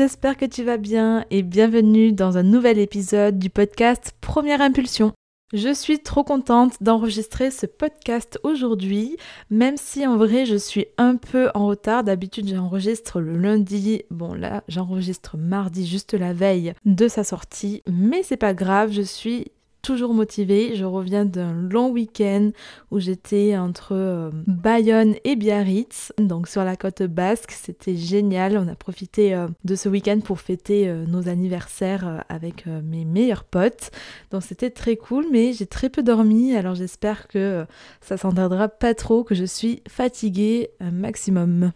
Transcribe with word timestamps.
j'espère 0.00 0.38
que 0.38 0.46
tu 0.46 0.64
vas 0.64 0.78
bien 0.78 1.26
et 1.30 1.42
bienvenue 1.42 2.12
dans 2.12 2.38
un 2.38 2.42
nouvel 2.42 2.78
épisode 2.78 3.38
du 3.38 3.50
podcast 3.50 4.14
Première 4.22 4.62
Impulsion. 4.62 5.12
Je 5.52 5.74
suis 5.74 5.98
trop 5.98 6.24
contente 6.24 6.82
d'enregistrer 6.82 7.50
ce 7.50 7.66
podcast 7.66 8.40
aujourd'hui, 8.42 9.18
même 9.50 9.76
si 9.76 10.06
en 10.06 10.16
vrai 10.16 10.46
je 10.46 10.56
suis 10.56 10.86
un 10.96 11.16
peu 11.16 11.50
en 11.52 11.66
retard. 11.66 12.02
D'habitude 12.02 12.48
j'enregistre 12.48 13.20
le 13.20 13.36
lundi, 13.36 14.04
bon 14.10 14.32
là 14.32 14.64
j'enregistre 14.68 15.36
mardi 15.36 15.86
juste 15.86 16.14
la 16.14 16.32
veille 16.32 16.72
de 16.86 17.06
sa 17.06 17.22
sortie, 17.22 17.82
mais 17.86 18.22
c'est 18.22 18.38
pas 18.38 18.54
grave, 18.54 18.92
je 18.92 19.02
suis 19.02 19.52
toujours 19.82 20.14
motivée. 20.14 20.76
Je 20.76 20.84
reviens 20.84 21.24
d'un 21.24 21.52
long 21.52 21.90
week-end 21.90 22.50
où 22.90 22.98
j'étais 22.98 23.56
entre 23.56 23.92
euh, 23.92 24.30
Bayonne 24.46 25.14
et 25.24 25.36
Biarritz, 25.36 26.12
donc 26.18 26.48
sur 26.48 26.64
la 26.64 26.76
côte 26.76 27.02
basque. 27.02 27.52
C'était 27.52 27.96
génial. 27.96 28.58
On 28.58 28.68
a 28.68 28.74
profité 28.74 29.34
euh, 29.34 29.48
de 29.64 29.74
ce 29.74 29.88
week-end 29.88 30.20
pour 30.20 30.40
fêter 30.40 30.88
euh, 30.88 31.04
nos 31.06 31.28
anniversaires 31.28 32.24
avec 32.28 32.66
mes 32.66 33.04
meilleurs 33.04 33.44
potes. 33.44 33.90
Donc 34.30 34.42
c'était 34.42 34.70
très 34.70 34.96
cool, 34.96 35.26
mais 35.30 35.52
j'ai 35.52 35.66
très 35.66 35.88
peu 35.88 36.02
dormi. 36.02 36.54
Alors 36.54 36.74
j'espère 36.74 37.28
que 37.28 37.64
ça 38.00 38.16
s'entendra 38.16 38.68
pas 38.68 38.94
trop, 38.94 39.24
que 39.24 39.34
je 39.34 39.44
suis 39.44 39.82
fatiguée 39.88 40.70
un 40.80 40.90
maximum. 40.90 41.72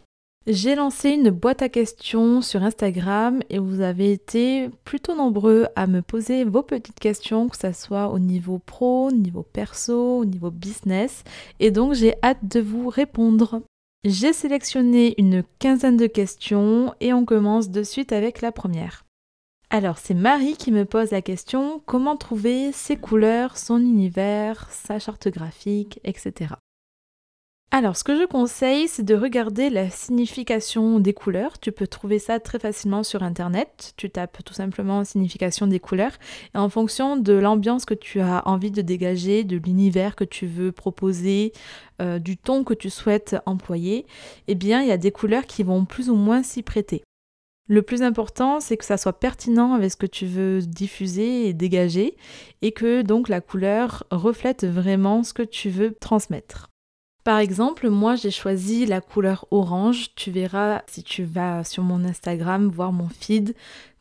J'ai 0.46 0.74
lancé 0.74 1.08
une 1.08 1.30
boîte 1.30 1.62
à 1.62 1.70
questions 1.70 2.42
sur 2.42 2.62
Instagram 2.62 3.40
et 3.48 3.58
vous 3.58 3.80
avez 3.80 4.12
été 4.12 4.68
plutôt 4.84 5.14
nombreux 5.14 5.68
à 5.74 5.86
me 5.86 6.02
poser 6.02 6.44
vos 6.44 6.62
petites 6.62 7.00
questions, 7.00 7.48
que 7.48 7.56
ce 7.56 7.72
soit 7.72 8.10
au 8.10 8.18
niveau 8.18 8.58
pro, 8.58 9.08
au 9.08 9.10
niveau 9.10 9.42
perso, 9.42 10.18
au 10.18 10.26
niveau 10.26 10.50
business. 10.50 11.24
Et 11.60 11.70
donc 11.70 11.94
j'ai 11.94 12.14
hâte 12.22 12.46
de 12.46 12.60
vous 12.60 12.90
répondre. 12.90 13.62
J'ai 14.04 14.34
sélectionné 14.34 15.14
une 15.16 15.44
quinzaine 15.60 15.96
de 15.96 16.06
questions 16.06 16.94
et 17.00 17.14
on 17.14 17.24
commence 17.24 17.70
de 17.70 17.82
suite 17.82 18.12
avec 18.12 18.42
la 18.42 18.52
première. 18.52 19.06
Alors 19.70 19.96
c'est 19.96 20.12
Marie 20.12 20.58
qui 20.58 20.72
me 20.72 20.84
pose 20.84 21.10
la 21.10 21.22
question 21.22 21.80
comment 21.86 22.18
trouver 22.18 22.70
ses 22.70 22.98
couleurs, 22.98 23.56
son 23.56 23.78
univers, 23.78 24.68
sa 24.70 24.98
charte 24.98 25.28
graphique, 25.28 26.00
etc. 26.04 26.56
Alors, 27.76 27.96
ce 27.96 28.04
que 28.04 28.16
je 28.16 28.24
conseille, 28.24 28.86
c'est 28.86 29.02
de 29.02 29.16
regarder 29.16 29.68
la 29.68 29.90
signification 29.90 31.00
des 31.00 31.12
couleurs. 31.12 31.58
Tu 31.58 31.72
peux 31.72 31.88
trouver 31.88 32.20
ça 32.20 32.38
très 32.38 32.60
facilement 32.60 33.02
sur 33.02 33.24
Internet. 33.24 33.94
Tu 33.96 34.10
tapes 34.10 34.44
tout 34.44 34.54
simplement 34.54 35.02
signification 35.02 35.66
des 35.66 35.80
couleurs. 35.80 36.12
Et 36.54 36.58
en 36.58 36.68
fonction 36.68 37.16
de 37.16 37.32
l'ambiance 37.32 37.84
que 37.84 37.94
tu 37.94 38.20
as 38.20 38.46
envie 38.46 38.70
de 38.70 38.80
dégager, 38.80 39.42
de 39.42 39.56
l'univers 39.56 40.14
que 40.14 40.22
tu 40.22 40.46
veux 40.46 40.70
proposer, 40.70 41.52
euh, 42.00 42.20
du 42.20 42.36
ton 42.36 42.62
que 42.62 42.74
tu 42.74 42.90
souhaites 42.90 43.34
employer, 43.44 44.06
eh 44.46 44.54
bien, 44.54 44.80
il 44.80 44.86
y 44.86 44.92
a 44.92 44.96
des 44.96 45.10
couleurs 45.10 45.46
qui 45.46 45.64
vont 45.64 45.84
plus 45.84 46.10
ou 46.10 46.14
moins 46.14 46.44
s'y 46.44 46.62
prêter. 46.62 47.02
Le 47.66 47.82
plus 47.82 48.02
important, 48.02 48.60
c'est 48.60 48.76
que 48.76 48.84
ça 48.84 48.98
soit 48.98 49.18
pertinent 49.18 49.72
avec 49.72 49.90
ce 49.90 49.96
que 49.96 50.06
tu 50.06 50.26
veux 50.26 50.60
diffuser 50.60 51.48
et 51.48 51.54
dégager, 51.54 52.16
et 52.62 52.70
que 52.70 53.02
donc 53.02 53.28
la 53.28 53.40
couleur 53.40 54.04
reflète 54.12 54.64
vraiment 54.64 55.24
ce 55.24 55.34
que 55.34 55.42
tu 55.42 55.70
veux 55.70 55.94
transmettre. 55.94 56.68
Par 57.24 57.38
exemple, 57.38 57.88
moi 57.88 58.16
j'ai 58.16 58.30
choisi 58.30 58.84
la 58.84 59.00
couleur 59.00 59.46
orange. 59.50 60.14
Tu 60.14 60.30
verras 60.30 60.82
si 60.86 61.02
tu 61.02 61.24
vas 61.24 61.64
sur 61.64 61.82
mon 61.82 62.04
Instagram 62.04 62.68
voir 62.68 62.92
mon 62.92 63.08
feed 63.08 63.54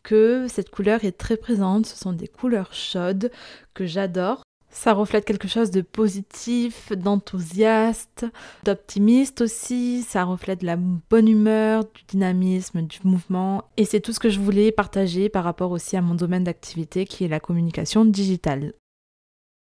que 0.03 0.47
cette 0.49 0.69
couleur 0.69 1.05
est 1.05 1.17
très 1.17 1.38
présente. 1.38 1.85
Ce 1.85 1.97
sont 1.97 2.11
des 2.11 2.27
couleurs 2.27 2.73
chaudes 2.73 3.31
que 3.73 3.85
j'adore. 3.85 4.43
Ça 4.69 4.91
reflète 4.91 5.23
quelque 5.23 5.47
chose 5.47 5.71
de 5.71 5.81
positif, 5.81 6.91
d'enthousiaste, 6.91 8.25
d'optimiste 8.65 9.39
aussi. 9.39 10.02
Ça 10.02 10.25
reflète 10.25 10.61
la 10.61 10.75
bonne 10.75 11.30
humeur, 11.30 11.85
du 11.85 12.03
dynamisme, 12.08 12.81
du 12.81 12.97
mouvement. 13.05 13.63
Et 13.77 13.85
c'est 13.85 14.02
tout 14.02 14.11
ce 14.11 14.19
que 14.19 14.31
je 14.31 14.39
voulais 14.39 14.73
partager 14.73 15.30
par 15.30 15.45
rapport 15.45 15.71
aussi 15.71 15.95
à 15.95 16.02
mon 16.02 16.15
domaine 16.15 16.43
d'activité 16.43 17.05
qui 17.05 17.23
est 17.23 17.30
la 17.30 17.39
communication 17.39 18.03
digitale. 18.03 18.73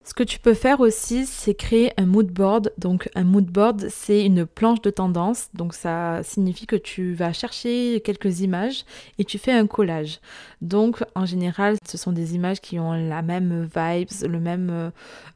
Ce 0.07 0.13
que 0.13 0.21
tu 0.21 0.37
peux 0.37 0.53
faire 0.53 0.81
aussi, 0.81 1.25
c'est 1.25 1.55
créer 1.55 1.91
un 1.97 2.05
mood 2.05 2.27
board. 2.27 2.71
Donc 2.77 3.09
un 3.15 3.23
mood 3.23 3.45
board, 3.45 3.87
c'est 3.89 4.23
une 4.23 4.45
planche 4.45 4.81
de 4.81 4.91
tendance. 4.91 5.49
Donc 5.55 5.73
ça 5.73 6.21
signifie 6.21 6.67
que 6.67 6.75
tu 6.75 7.15
vas 7.15 7.33
chercher 7.33 8.01
quelques 8.05 8.41
images 8.41 8.85
et 9.17 9.25
tu 9.25 9.39
fais 9.39 9.51
un 9.51 9.65
collage. 9.65 10.19
Donc 10.61 11.03
en 11.15 11.25
général, 11.25 11.75
ce 11.89 11.97
sont 11.97 12.11
des 12.11 12.35
images 12.35 12.61
qui 12.61 12.79
ont 12.79 12.93
la 12.93 13.23
même 13.23 13.63
vibes, 13.63 14.29
le 14.29 14.39
même, 14.39 14.69
euh, 14.69 14.91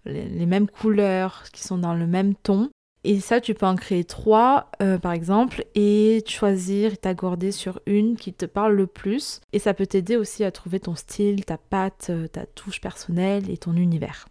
les 0.06 0.46
mêmes 0.46 0.68
couleurs, 0.68 1.46
qui 1.52 1.64
sont 1.64 1.80
dans 1.80 1.96
le 1.96 2.06
même 2.06 2.36
ton. 2.36 2.70
Et 3.04 3.22
ça, 3.22 3.42
tu 3.42 3.56
peux 3.56 3.66
en 3.66 3.76
créer 3.76 4.04
trois, 4.04 4.70
euh, 4.84 5.00
par 5.00 5.14
exemple, 5.14 5.66
et 5.74 6.22
choisir 6.28 6.94
et 6.94 6.98
t'accorder 6.98 7.52
sur 7.52 7.80
une 7.88 8.18
qui 8.18 8.34
te 8.34 8.46
parle 8.46 8.76
le 8.76 8.88
plus. 8.88 9.42
Et 9.52 9.58
ça 9.58 9.74
peut 9.74 9.88
t'aider 9.88 10.16
aussi 10.16 10.44
à 10.44 10.52
trouver 10.52 10.80
ton 10.80 10.96
style, 10.96 11.44
ta 11.44 11.58
patte, 11.58 12.08
euh, 12.12 12.28
ta 12.28 12.46
touche 12.46 12.82
personnelle 12.82 13.50
et 13.50 13.58
ton 13.58 13.74
univers. 13.76 14.28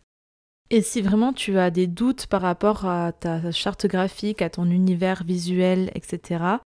Et 0.70 0.82
si 0.82 1.00
vraiment 1.00 1.32
tu 1.32 1.58
as 1.58 1.70
des 1.70 1.86
doutes 1.86 2.26
par 2.26 2.42
rapport 2.42 2.84
à 2.84 3.12
ta 3.12 3.50
charte 3.52 3.86
graphique, 3.86 4.42
à 4.42 4.50
ton 4.50 4.66
univers 4.66 5.24
visuel, 5.24 5.90
etc., 5.94 6.58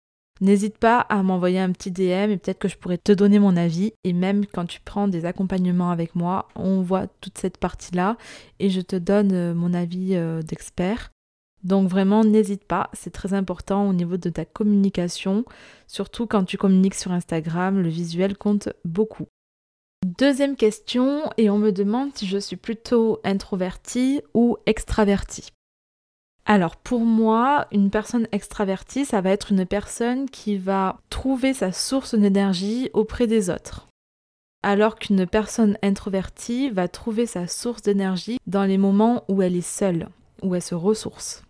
n'hésite 0.42 0.80
pas 0.80 1.00
à 1.02 1.22
m'envoyer 1.22 1.60
un 1.60 1.72
petit 1.72 1.92
DM 1.92 2.32
et 2.32 2.38
peut-être 2.38 2.58
que 2.58 2.68
je 2.68 2.78
pourrais 2.78 2.98
te 2.98 3.12
donner 3.12 3.38
mon 3.38 3.56
avis. 3.56 3.94
Et 4.04 4.14
même 4.14 4.48
quand 4.48 4.66
tu 4.66 4.82
prends 4.82 5.08
des 5.08 5.26
accompagnements 5.26 5.92
avec 5.92 6.16
moi, 6.16 6.48
on 6.56 6.82
voit 6.82 7.06
toute 7.22 7.38
cette 7.38 7.60
partie-là 7.60 8.18
et 8.60 8.72
je 8.72 8.82
te 8.82 8.96
donne 8.96 9.34
euh, 9.34 9.54
mon 9.54 9.74
avis 9.76 10.16
euh, 10.16 10.42
d'expert. 10.42 11.12
Donc 11.64 11.88
vraiment, 11.88 12.24
n'hésite 12.24 12.66
pas, 12.66 12.90
c'est 12.94 13.14
très 13.14 13.36
important 13.36 13.88
au 13.88 13.94
niveau 13.94 14.18
de 14.18 14.30
ta 14.32 14.46
communication, 14.46 15.46
surtout 15.86 16.26
quand 16.26 16.44
tu 16.44 16.58
communiques 16.58 16.96
sur 16.96 17.12
Instagram, 17.12 17.80
le 17.80 17.90
visuel 17.90 18.36
compte 18.36 18.70
beaucoup. 18.84 19.28
Deuxième 20.04 20.56
question, 20.56 21.30
et 21.38 21.52
on 21.52 21.60
me 21.60 21.72
demande 21.72 22.10
si 22.16 22.26
je 22.26 22.40
suis 22.40 22.56
plutôt 22.56 23.20
introvertie 23.24 24.22
ou 24.34 24.58
extravertie. 24.66 25.50
Alors 26.46 26.76
pour 26.76 27.02
moi, 27.02 27.68
une 27.72 27.92
personne 27.92 28.28
extravertie, 28.32 29.06
ça 29.06 29.22
va 29.22 29.30
être 29.30 29.52
une 29.52 29.66
personne 29.68 30.28
qui 30.28 30.58
va 30.58 31.00
trouver 31.12 31.54
sa 31.54 31.72
source 31.72 32.16
d'énergie 32.16 32.90
auprès 32.94 33.28
des 33.28 33.52
autres. 33.52 33.88
Alors 34.64 34.96
qu'une 34.96 35.28
personne 35.28 35.78
introvertie 35.84 36.72
va 36.72 36.88
trouver 36.88 37.28
sa 37.28 37.46
source 37.46 37.84
d'énergie 37.84 38.40
dans 38.48 38.64
les 38.64 38.80
moments 38.80 39.24
où 39.28 39.44
elle 39.44 39.56
est 39.56 39.62
seule, 39.62 40.10
où 40.42 40.56
elle 40.56 40.64
se 40.64 40.76
ressource. 40.76 41.44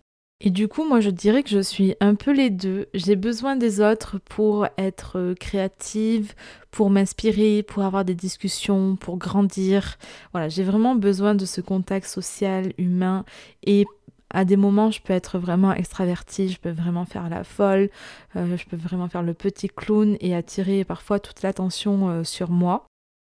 Et 0.44 0.50
du 0.50 0.66
coup, 0.66 0.84
moi, 0.84 0.98
je 0.98 1.10
dirais 1.10 1.44
que 1.44 1.50
je 1.50 1.60
suis 1.60 1.94
un 2.00 2.16
peu 2.16 2.32
les 2.32 2.50
deux. 2.50 2.88
J'ai 2.94 3.14
besoin 3.14 3.54
des 3.54 3.80
autres 3.80 4.18
pour 4.18 4.66
être 4.76 5.16
euh, 5.16 5.34
créative, 5.36 6.34
pour 6.72 6.90
m'inspirer, 6.90 7.62
pour 7.62 7.84
avoir 7.84 8.04
des 8.04 8.16
discussions, 8.16 8.96
pour 8.96 9.18
grandir. 9.18 9.98
Voilà, 10.32 10.48
j'ai 10.48 10.64
vraiment 10.64 10.96
besoin 10.96 11.36
de 11.36 11.46
ce 11.46 11.60
contact 11.60 12.08
social, 12.08 12.72
humain. 12.76 13.24
Et 13.62 13.84
à 14.30 14.44
des 14.44 14.56
moments, 14.56 14.90
je 14.90 15.00
peux 15.00 15.12
être 15.12 15.38
vraiment 15.38 15.72
extravertie, 15.74 16.48
je 16.48 16.58
peux 16.58 16.70
vraiment 16.70 17.04
faire 17.04 17.28
la 17.28 17.44
folle, 17.44 17.88
euh, 18.34 18.56
je 18.56 18.66
peux 18.66 18.76
vraiment 18.76 19.08
faire 19.08 19.22
le 19.22 19.34
petit 19.34 19.68
clown 19.68 20.16
et 20.20 20.34
attirer 20.34 20.84
parfois 20.84 21.20
toute 21.20 21.42
l'attention 21.42 22.08
euh, 22.08 22.24
sur 22.24 22.50
moi. 22.50 22.86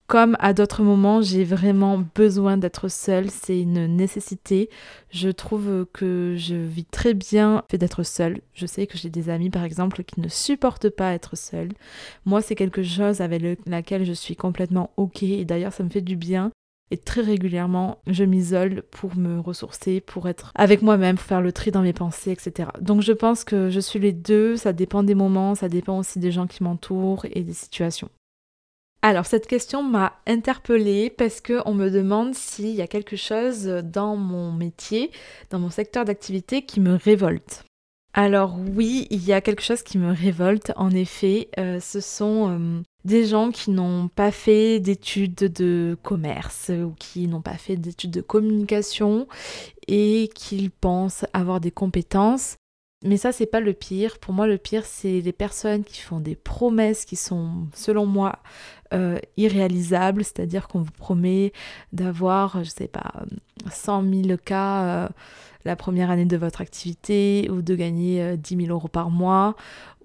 Comme 0.09 0.35
à 0.39 0.53
d'autres 0.53 0.81
moments, 0.81 1.21
j'ai 1.21 1.43
vraiment 1.43 2.03
besoin 2.15 2.57
d'être 2.57 2.87
seule, 2.87 3.29
c'est 3.29 3.61
une 3.61 3.85
nécessité. 3.85 4.71
Je 5.11 5.29
trouve 5.29 5.85
que 5.93 6.33
je 6.35 6.55
vis 6.55 6.85
très 6.85 7.13
bien 7.13 7.63
fait 7.69 7.77
d'être 7.77 8.01
seule. 8.01 8.41
Je 8.55 8.65
sais 8.65 8.87
que 8.87 8.97
j'ai 8.97 9.11
des 9.11 9.29
amis 9.29 9.51
par 9.51 9.63
exemple 9.63 10.03
qui 10.03 10.19
ne 10.19 10.27
supportent 10.27 10.89
pas 10.89 11.13
être 11.13 11.37
seule. 11.37 11.69
Moi, 12.25 12.41
c'est 12.41 12.55
quelque 12.55 12.81
chose 12.81 13.21
avec 13.21 13.43
laquelle 13.67 14.03
je 14.03 14.13
suis 14.13 14.35
complètement 14.35 14.89
OK 14.97 15.21
et 15.21 15.45
d'ailleurs 15.45 15.73
ça 15.73 15.83
me 15.83 15.89
fait 15.89 16.01
du 16.01 16.15
bien. 16.15 16.49
Et 16.89 16.97
très 16.97 17.21
régulièrement, 17.21 17.99
je 18.07 18.23
m'isole 18.23 18.81
pour 18.89 19.15
me 19.15 19.39
ressourcer, 19.39 20.01
pour 20.01 20.27
être 20.27 20.51
avec 20.55 20.81
moi-même, 20.81 21.17
pour 21.17 21.25
faire 21.25 21.41
le 21.41 21.51
tri 21.51 21.69
dans 21.69 21.83
mes 21.83 21.93
pensées, 21.93 22.31
etc. 22.31 22.69
Donc 22.81 23.03
je 23.03 23.13
pense 23.13 23.43
que 23.43 23.69
je 23.69 23.79
suis 23.79 23.99
les 23.99 24.11
deux, 24.11 24.55
ça 24.55 24.73
dépend 24.73 25.03
des 25.03 25.13
moments, 25.13 25.53
ça 25.53 25.69
dépend 25.69 25.99
aussi 25.99 26.17
des 26.17 26.31
gens 26.31 26.47
qui 26.47 26.63
m'entourent 26.63 27.27
et 27.31 27.43
des 27.43 27.53
situations. 27.53 28.09
Alors 29.01 29.25
cette 29.25 29.47
question 29.47 29.81
m'a 29.81 30.13
interpellée 30.27 31.09
parce 31.09 31.39
qu'on 31.39 31.73
me 31.73 31.89
demande 31.89 32.35
s'il 32.35 32.71
y 32.71 32.81
a 32.81 32.87
quelque 32.87 33.15
chose 33.15 33.65
dans 33.65 34.17
mon 34.17 34.51
métier, 34.51 35.11
dans 35.51 35.59
mon 35.59 35.69
secteur 35.69 36.03
d'activité 36.03 36.63
qui 36.63 36.81
me 36.81 36.95
révolte. 36.95 37.63
Alors 38.13 38.57
oui, 38.75 39.07
il 39.11 39.23
y 39.23 39.33
a 39.33 39.39
quelque 39.39 39.61
chose 39.61 39.83
qui 39.83 39.97
me 39.97 40.11
révolte, 40.11 40.73
en 40.75 40.89
effet. 40.89 41.49
Euh, 41.59 41.79
ce 41.79 41.99
sont 41.99 42.49
euh, 42.49 42.81
des 43.05 43.25
gens 43.25 43.51
qui 43.51 43.71
n'ont 43.71 44.07
pas 44.07 44.31
fait 44.31 44.79
d'études 44.79 45.35
de 45.35 45.95
commerce 46.01 46.69
ou 46.69 46.93
qui 46.99 47.27
n'ont 47.27 47.41
pas 47.41 47.57
fait 47.57 47.77
d'études 47.77 48.11
de 48.11 48.21
communication 48.21 49.27
et 49.87 50.29
qui 50.33 50.69
pensent 50.69 51.25
avoir 51.33 51.61
des 51.61 51.71
compétences 51.71 52.57
mais 53.03 53.17
ça, 53.17 53.31
c'est 53.31 53.45
pas 53.45 53.61
le 53.61 53.73
pire. 53.73 54.19
Pour 54.19 54.33
moi, 54.33 54.45
le 54.45 54.57
pire, 54.57 54.85
c'est 54.85 55.21
les 55.21 55.31
personnes 55.31 55.83
qui 55.83 56.01
font 56.01 56.19
des 56.19 56.35
promesses 56.35 57.05
qui 57.05 57.15
sont, 57.15 57.67
selon 57.73 58.05
moi, 58.05 58.39
euh, 58.93 59.17
irréalisables. 59.37 60.23
C'est-à-dire 60.23 60.67
qu'on 60.67 60.81
vous 60.81 60.91
promet 60.91 61.53
d'avoir, 61.93 62.63
je 62.63 62.69
sais 62.69 62.89
pas, 62.89 63.23
100 63.71 64.03
000 64.25 64.37
cas 64.43 65.09
la 65.65 65.75
première 65.75 66.09
année 66.09 66.25
de 66.25 66.37
votre 66.37 66.61
activité 66.61 67.49
ou 67.51 67.61
de 67.61 67.75
gagner 67.75 68.37
10 68.37 68.65
000 68.65 68.69
euros 68.69 68.87
par 68.87 69.09
mois 69.09 69.55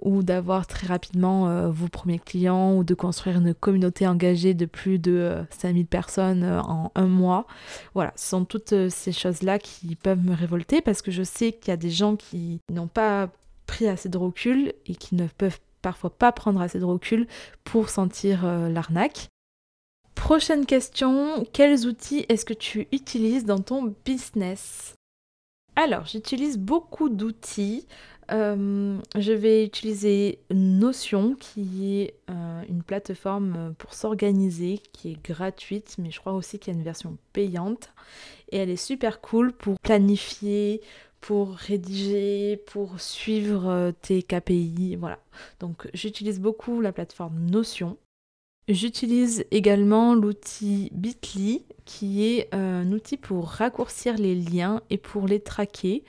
ou 0.00 0.22
d'avoir 0.22 0.66
très 0.66 0.86
rapidement 0.86 1.70
vos 1.70 1.88
premiers 1.88 2.18
clients 2.18 2.76
ou 2.76 2.84
de 2.84 2.94
construire 2.94 3.38
une 3.38 3.54
communauté 3.54 4.06
engagée 4.06 4.52
de 4.52 4.66
plus 4.66 4.98
de 4.98 5.44
5000 5.50 5.86
personnes 5.86 6.44
en 6.44 6.90
un 6.94 7.06
mois. 7.06 7.46
Voilà, 7.94 8.12
ce 8.16 8.30
sont 8.30 8.44
toutes 8.44 8.74
ces 8.90 9.12
choses-là 9.12 9.58
qui 9.58 9.94
peuvent 9.94 10.24
me 10.24 10.34
révolter 10.34 10.80
parce 10.80 11.00
que 11.02 11.10
je 11.10 11.22
sais 11.22 11.52
qu'il 11.52 11.68
y 11.68 11.72
a 11.72 11.76
des 11.76 11.90
gens 11.90 12.16
qui 12.16 12.60
n'ont 12.70 12.88
pas 12.88 13.28
pris 13.66 13.86
assez 13.86 14.08
de 14.08 14.18
recul 14.18 14.74
et 14.86 14.94
qui 14.94 15.14
ne 15.14 15.26
peuvent 15.26 15.60
parfois 15.80 16.10
pas 16.10 16.32
prendre 16.32 16.60
assez 16.60 16.78
de 16.78 16.84
recul 16.84 17.26
pour 17.62 17.88
sentir 17.88 18.44
l'arnaque. 18.68 19.28
Prochaine 20.14 20.64
question, 20.64 21.46
quels 21.52 21.86
outils 21.86 22.24
est-ce 22.28 22.44
que 22.44 22.54
tu 22.54 22.88
utilises 22.92 23.44
dans 23.44 23.60
ton 23.60 23.94
business? 24.04 24.94
Alors, 25.76 26.06
j'utilise 26.06 26.58
beaucoup 26.58 27.08
d'outils. 27.08 27.86
Euh, 28.30 28.98
je 29.18 29.32
vais 29.32 29.64
utiliser 29.64 30.38
Notion, 30.50 31.34
qui 31.34 32.00
est 32.00 32.14
euh, 32.30 32.62
une 32.68 32.82
plateforme 32.82 33.74
pour 33.76 33.92
s'organiser, 33.92 34.80
qui 34.92 35.12
est 35.12 35.22
gratuite, 35.22 35.96
mais 35.98 36.10
je 36.10 36.20
crois 36.20 36.32
aussi 36.32 36.58
qu'il 36.58 36.72
y 36.72 36.76
a 36.76 36.78
une 36.78 36.84
version 36.84 37.18
payante. 37.32 37.92
Et 38.50 38.58
elle 38.58 38.70
est 38.70 38.76
super 38.76 39.20
cool 39.20 39.52
pour 39.52 39.78
planifier, 39.80 40.80
pour 41.20 41.54
rédiger, 41.54 42.58
pour 42.66 43.00
suivre 43.00 43.68
euh, 43.68 43.92
tes 43.92 44.22
KPI. 44.22 44.96
Voilà. 44.96 45.18
Donc 45.58 45.88
j'utilise 45.94 46.40
beaucoup 46.40 46.80
la 46.80 46.92
plateforme 46.92 47.40
Notion. 47.50 47.96
J'utilise 48.68 49.44
également 49.50 50.14
l'outil 50.14 50.90
Bitly 50.94 51.66
qui 51.84 52.24
est 52.24 52.54
un 52.54 52.90
outil 52.92 53.18
pour 53.18 53.48
raccourcir 53.48 54.16
les 54.16 54.34
liens 54.34 54.80
et 54.88 54.96
pour 54.96 55.26
les 55.26 55.40
traquer. 55.40 56.02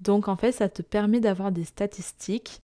Donc 0.00 0.28
en 0.28 0.36
fait 0.36 0.52
ça 0.52 0.70
te 0.70 0.80
permet 0.80 1.20
d'avoir 1.20 1.52
des 1.52 1.64
statistiques. 1.64 2.60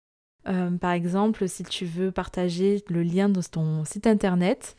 Euh, 0.47 0.71
par 0.71 0.93
exemple 0.93 1.49
si 1.49 1.65
tu 1.65 1.87
veux 1.87 2.13
partager 2.13 2.85
le 2.89 3.03
lien 3.03 3.31
de 3.31 3.41
ton 3.41 3.85
site 3.87 4.07
internet, 4.07 4.77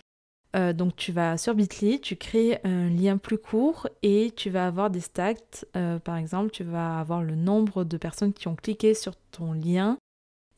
euh, 0.56 0.74
donc 0.74 0.96
tu 0.96 1.12
vas 1.12 1.38
sur 1.38 1.56
Bitly, 1.56 2.00
tu 2.00 2.16
crées 2.16 2.60
un 2.64 2.90
lien 2.90 3.18
plus 3.18 3.40
court 3.40 3.88
et 4.04 4.32
tu 4.36 4.52
vas 4.52 4.68
avoir 4.68 4.92
des 4.92 5.00
stats. 5.00 5.66
Euh, 5.76 5.98
par 5.98 6.18
exemple 6.18 6.52
tu 6.52 6.64
vas 6.64 7.00
avoir 7.00 7.24
le 7.24 7.36
nombre 7.36 7.84
de 7.84 7.98
personnes 7.98 8.34
qui 8.34 8.48
ont 8.48 8.56
cliqué 8.56 8.94
sur 8.94 9.16
ton 9.32 9.54
lien 9.54 9.98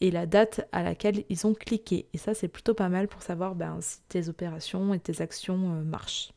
et 0.04 0.12
la 0.12 0.26
date 0.26 0.68
à 0.74 0.84
laquelle 0.84 1.24
ils 1.30 1.48
ont 1.48 1.54
cliqué. 1.54 2.08
Et 2.14 2.18
ça, 2.18 2.34
c'est 2.34 2.50
plutôt 2.50 2.74
pas 2.74 2.90
mal 2.90 3.08
pour 3.08 3.22
savoir 3.22 3.56
ben, 3.56 3.78
si 3.80 4.02
tes 4.10 4.28
opérations 4.28 4.94
et 4.94 5.00
tes 5.00 5.22
actions 5.22 5.76
euh, 5.76 5.82
marchent. 5.82 6.34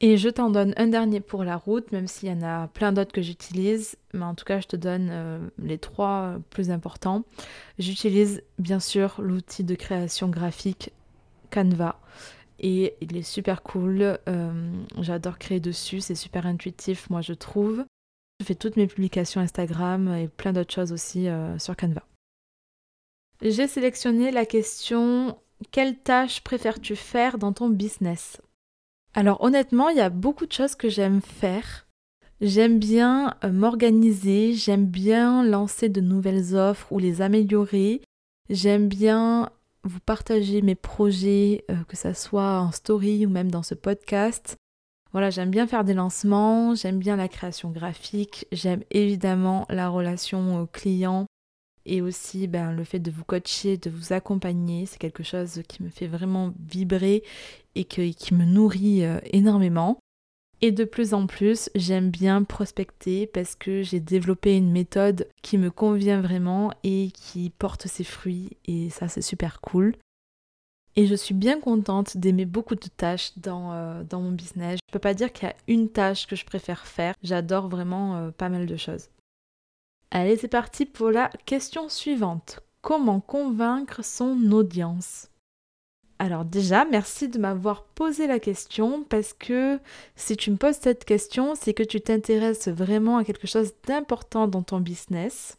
Et 0.00 0.16
je 0.16 0.30
t'en 0.30 0.48
donne 0.48 0.72
un 0.78 0.86
dernier 0.86 1.20
pour 1.20 1.44
la 1.44 1.56
route, 1.56 1.92
même 1.92 2.06
s'il 2.06 2.30
y 2.30 2.32
en 2.32 2.40
a 2.40 2.68
plein 2.68 2.92
d'autres 2.92 3.12
que 3.12 3.20
j'utilise, 3.20 3.98
mais 4.14 4.24
en 4.24 4.34
tout 4.34 4.46
cas, 4.46 4.58
je 4.60 4.68
te 4.68 4.76
donne 4.76 5.08
euh, 5.10 5.38
les 5.58 5.76
trois 5.76 6.36
plus 6.48 6.70
importants. 6.70 7.24
J'utilise 7.78 8.42
bien 8.58 8.80
sûr 8.80 9.16
l'outil 9.20 9.62
de 9.62 9.74
création 9.74 10.28
graphique 10.28 10.92
Canva. 11.50 12.00
Et 12.58 12.94
il 13.02 13.18
est 13.18 13.22
super 13.22 13.62
cool, 13.62 14.18
euh, 14.28 14.72
j'adore 14.98 15.38
créer 15.38 15.60
dessus, 15.60 16.00
c'est 16.00 16.16
super 16.16 16.46
intuitif 16.46 17.08
moi 17.10 17.20
je 17.20 17.34
trouve. 17.34 17.84
Je 18.40 18.44
fais 18.44 18.54
toutes 18.54 18.76
mes 18.76 18.86
publications 18.86 19.40
Instagram 19.40 20.14
et 20.14 20.28
plein 20.28 20.52
d'autres 20.52 20.72
choses 20.72 20.92
aussi 20.92 21.28
euh, 21.28 21.58
sur 21.58 21.76
Canva. 21.76 22.02
J'ai 23.42 23.66
sélectionné 23.66 24.30
la 24.30 24.46
question 24.46 25.36
quelle 25.70 25.96
tâche 25.96 26.40
préfères-tu 26.42 26.96
faire 26.96 27.38
dans 27.38 27.52
ton 27.52 27.68
business? 27.68 28.40
Alors 29.14 29.42
honnêtement, 29.42 29.88
il 29.88 29.96
y 29.96 30.00
a 30.00 30.10
beaucoup 30.10 30.46
de 30.46 30.52
choses 30.52 30.74
que 30.74 30.88
j'aime 30.88 31.20
faire. 31.20 31.86
J'aime 32.40 32.78
bien 32.78 33.34
euh, 33.42 33.50
m'organiser, 33.50 34.54
j'aime 34.54 34.86
bien 34.86 35.42
lancer 35.42 35.88
de 35.88 36.00
nouvelles 36.00 36.54
offres 36.54 36.92
ou 36.92 36.98
les 36.98 37.20
améliorer. 37.20 38.02
J'aime 38.48 38.88
bien 38.88 39.50
vous 39.82 40.00
partager 40.00 40.62
mes 40.62 40.76
projets, 40.76 41.64
euh, 41.70 41.74
que 41.88 41.96
ce 41.96 42.12
soit 42.12 42.60
en 42.60 42.70
story 42.70 43.26
ou 43.26 43.30
même 43.30 43.50
dans 43.50 43.64
ce 43.64 43.74
podcast. 43.74 44.56
Voilà, 45.12 45.30
j'aime 45.30 45.50
bien 45.50 45.66
faire 45.66 45.84
des 45.84 45.94
lancements, 45.94 46.74
j'aime 46.74 46.98
bien 46.98 47.16
la 47.16 47.28
création 47.28 47.70
graphique, 47.70 48.46
j'aime 48.52 48.82
évidemment 48.90 49.66
la 49.70 49.88
relation 49.88 50.66
client 50.72 51.26
et 51.86 52.02
aussi 52.02 52.46
ben, 52.46 52.72
le 52.72 52.84
fait 52.84 52.98
de 52.98 53.10
vous 53.10 53.24
coacher, 53.24 53.78
de 53.78 53.90
vous 53.90 54.12
accompagner. 54.12 54.86
C'est 54.86 54.98
quelque 54.98 55.22
chose 55.22 55.62
qui 55.66 55.82
me 55.82 55.88
fait 55.88 56.06
vraiment 56.06 56.52
vibrer 56.68 57.24
et 57.74 57.84
qui 57.84 58.34
me 58.34 58.44
nourrit 58.44 59.04
euh, 59.04 59.18
énormément. 59.32 59.98
Et 60.60 60.72
de 60.72 60.84
plus 60.84 61.14
en 61.14 61.26
plus, 61.26 61.70
j'aime 61.74 62.10
bien 62.10 62.42
prospecter 62.42 63.26
parce 63.26 63.54
que 63.54 63.82
j'ai 63.82 64.00
développé 64.00 64.56
une 64.56 64.72
méthode 64.72 65.28
qui 65.40 65.56
me 65.56 65.70
convient 65.70 66.20
vraiment 66.20 66.72
et 66.82 67.10
qui 67.14 67.50
porte 67.50 67.86
ses 67.86 68.04
fruits 68.04 68.56
et 68.66 68.90
ça 68.90 69.08
c'est 69.08 69.22
super 69.22 69.60
cool. 69.60 69.94
Et 70.96 71.06
je 71.06 71.14
suis 71.14 71.34
bien 71.34 71.60
contente 71.60 72.16
d'aimer 72.16 72.44
beaucoup 72.44 72.74
de 72.74 72.88
tâches 72.96 73.32
dans, 73.36 73.72
euh, 73.72 74.02
mon 74.12 74.32
business. 74.32 74.78
Je 74.88 74.92
peux 74.92 74.98
pas 74.98 75.14
dire 75.14 75.32
qu'il 75.32 75.48
y 75.48 75.50
a 75.50 75.56
une 75.68 75.88
tâche 75.88 76.26
que 76.26 76.36
je 76.36 76.44
préfère 76.44 76.86
faire. 76.86 77.14
J'adore 77.22 77.68
vraiment 77.68 78.16
euh, 78.16 78.30
pas 78.30 78.48
mal 78.48 78.66
de 78.66 78.76
choses. 78.76 79.08
Allez, 80.10 80.36
c'est 80.36 80.48
parti 80.48 80.86
pour 80.86 81.10
la 81.10 81.30
question 81.44 81.88
suivante. 81.88 82.60
Comment 82.80 83.20
convaincre 83.20 84.04
son 84.04 84.50
audience? 84.52 85.28
Alors 86.18 86.44
déjà, 86.44 86.84
merci 86.84 87.28
de 87.28 87.38
m'avoir 87.38 87.84
posé 87.84 88.26
la 88.26 88.40
question 88.40 89.04
parce 89.04 89.32
que 89.32 89.78
si 90.16 90.36
tu 90.36 90.50
me 90.50 90.56
poses 90.56 90.78
cette 90.80 91.04
question, 91.04 91.54
c'est 91.54 91.74
que 91.74 91.84
tu 91.84 92.00
t'intéresses 92.00 92.66
vraiment 92.66 93.18
à 93.18 93.24
quelque 93.24 93.46
chose 93.46 93.72
d'important 93.86 94.48
dans 94.48 94.62
ton 94.62 94.80
business 94.80 95.57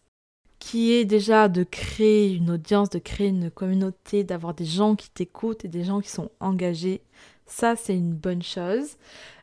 qui 0.60 0.92
est 0.92 1.06
déjà 1.06 1.48
de 1.48 1.64
créer 1.64 2.34
une 2.34 2.52
audience, 2.52 2.90
de 2.90 3.00
créer 3.00 3.30
une 3.30 3.50
communauté, 3.50 4.24
d'avoir 4.24 4.54
des 4.54 4.66
gens 4.66 4.96
qui 4.96 5.10
t'écoutent 5.10 5.66
et 5.66 5.70
des 5.70 5.84
gens 5.84 6.02
qui 6.02 6.10
sont 6.10 6.30
engagés. 6.40 7.02
Ça, 7.46 7.76
c'est 7.76 7.96
une 7.96 8.14
bonne 8.14 8.44
chose. 8.44 8.98